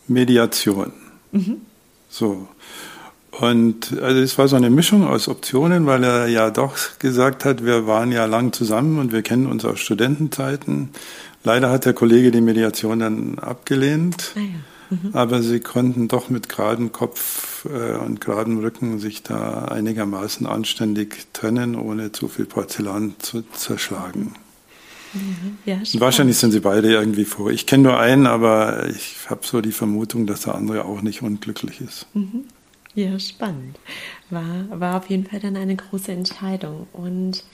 Mediation. 0.06 0.92
Mhm. 1.32 1.62
So. 2.08 2.46
Und 3.32 4.00
also 4.00 4.20
es 4.20 4.38
war 4.38 4.46
so 4.46 4.54
eine 4.54 4.70
Mischung 4.70 5.04
aus 5.04 5.26
Optionen, 5.26 5.84
weil 5.86 6.04
er 6.04 6.28
ja 6.28 6.50
doch 6.50 6.76
gesagt 7.00 7.44
hat, 7.44 7.64
wir 7.64 7.88
waren 7.88 8.12
ja 8.12 8.26
lang 8.26 8.52
zusammen 8.52 9.00
und 9.00 9.10
wir 9.10 9.22
kennen 9.22 9.48
uns 9.48 9.64
aus 9.64 9.80
Studentenzeiten. 9.80 10.90
Leider 11.42 11.70
hat 11.70 11.86
der 11.86 11.92
Kollege 11.92 12.30
die 12.30 12.40
Mediation 12.40 13.00
dann 13.00 13.40
abgelehnt. 13.40 14.30
Ah 14.36 14.38
ja. 14.38 14.46
Mhm. 15.02 15.10
Aber 15.12 15.42
sie 15.42 15.60
konnten 15.60 16.08
doch 16.08 16.30
mit 16.30 16.48
geradem 16.48 16.92
Kopf 16.92 17.64
äh, 17.66 17.96
und 17.96 18.20
geradem 18.20 18.58
Rücken 18.58 18.98
sich 18.98 19.22
da 19.22 19.66
einigermaßen 19.66 20.46
anständig 20.46 21.26
trennen, 21.32 21.76
ohne 21.76 22.12
zu 22.12 22.28
viel 22.28 22.46
Porzellan 22.46 23.14
zu 23.18 23.42
zerschlagen. 23.52 24.34
Mhm. 25.14 25.58
Ja, 25.64 25.78
Wahrscheinlich 25.94 26.36
sind 26.36 26.50
sie 26.50 26.60
beide 26.60 26.92
irgendwie 26.92 27.24
vor. 27.24 27.50
Ich 27.50 27.66
kenne 27.66 27.84
nur 27.84 27.98
einen, 27.98 28.26
aber 28.26 28.88
ich 28.88 29.16
habe 29.28 29.40
so 29.44 29.60
die 29.60 29.72
Vermutung, 29.72 30.26
dass 30.26 30.42
der 30.42 30.54
andere 30.54 30.84
auch 30.84 31.02
nicht 31.02 31.22
unglücklich 31.22 31.80
ist. 31.80 32.06
Mhm. 32.14 32.44
Ja, 32.94 33.18
spannend. 33.18 33.78
War, 34.30 34.66
war 34.70 34.98
auf 34.98 35.10
jeden 35.10 35.26
Fall 35.26 35.40
dann 35.40 35.56
eine 35.56 35.76
große 35.76 36.12
Entscheidung. 36.12 36.86
Und 36.92 37.44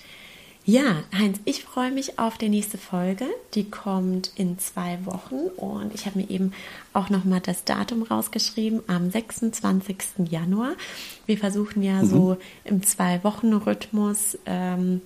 ja, 0.70 1.02
Heinz, 1.12 1.40
ich 1.46 1.64
freue 1.64 1.90
mich 1.90 2.20
auf 2.20 2.38
die 2.38 2.48
nächste 2.48 2.78
Folge. 2.78 3.26
Die 3.54 3.68
kommt 3.68 4.30
in 4.36 4.56
zwei 4.60 5.04
Wochen 5.04 5.48
und 5.56 5.92
ich 5.94 6.06
habe 6.06 6.20
mir 6.20 6.30
eben 6.30 6.52
auch 6.92 7.10
nochmal 7.10 7.40
das 7.40 7.64
Datum 7.64 8.04
rausgeschrieben, 8.04 8.80
am 8.86 9.10
26. 9.10 10.30
Januar. 10.30 10.74
Wir 11.26 11.38
versuchen 11.38 11.82
ja 11.82 12.02
mhm. 12.02 12.06
so 12.06 12.36
im 12.62 12.84
Zwei-Wochen-Rhythmus 12.84 14.38
ähm, 14.46 15.00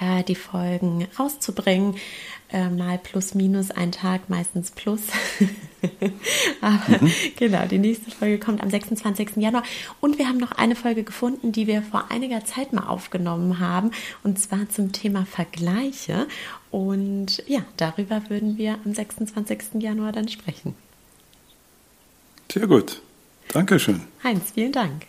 äh, 0.00 0.22
die 0.22 0.34
Folgen 0.34 1.06
rauszubringen. 1.18 1.96
Äh, 2.50 2.70
mal 2.70 2.96
plus 2.96 3.34
minus 3.34 3.70
ein 3.70 3.92
Tag, 3.92 4.30
meistens 4.30 4.70
plus. 4.70 5.02
Aber 6.62 7.02
mhm. 7.02 7.12
genau, 7.36 7.66
die 7.66 7.78
nächste 7.78 8.10
Folge 8.10 8.38
kommt 8.38 8.62
am 8.62 8.70
26. 8.70 9.36
Januar. 9.36 9.62
Und 10.00 10.18
wir 10.18 10.28
haben 10.28 10.38
noch 10.38 10.52
eine 10.52 10.74
Folge 10.74 11.02
gefunden, 11.02 11.52
die 11.52 11.66
wir 11.66 11.82
vor 11.82 12.10
einiger 12.10 12.46
Zeit 12.46 12.72
mal 12.72 12.86
aufgenommen 12.86 13.58
haben. 13.58 13.90
Und 14.22 14.38
zwar 14.38 14.66
zum 14.70 14.92
Thema 14.92 15.26
Vergleiche. 15.26 16.26
Und 16.70 17.42
ja, 17.46 17.60
darüber 17.76 18.22
würden 18.30 18.56
wir 18.56 18.78
am 18.82 18.94
26. 18.94 19.82
Januar 19.82 20.12
dann 20.12 20.28
sprechen. 20.28 20.74
Sehr 22.50 22.66
gut. 22.66 23.02
Dankeschön. 23.52 24.02
Heinz, 24.24 24.52
vielen 24.54 24.72
Dank. 24.72 25.02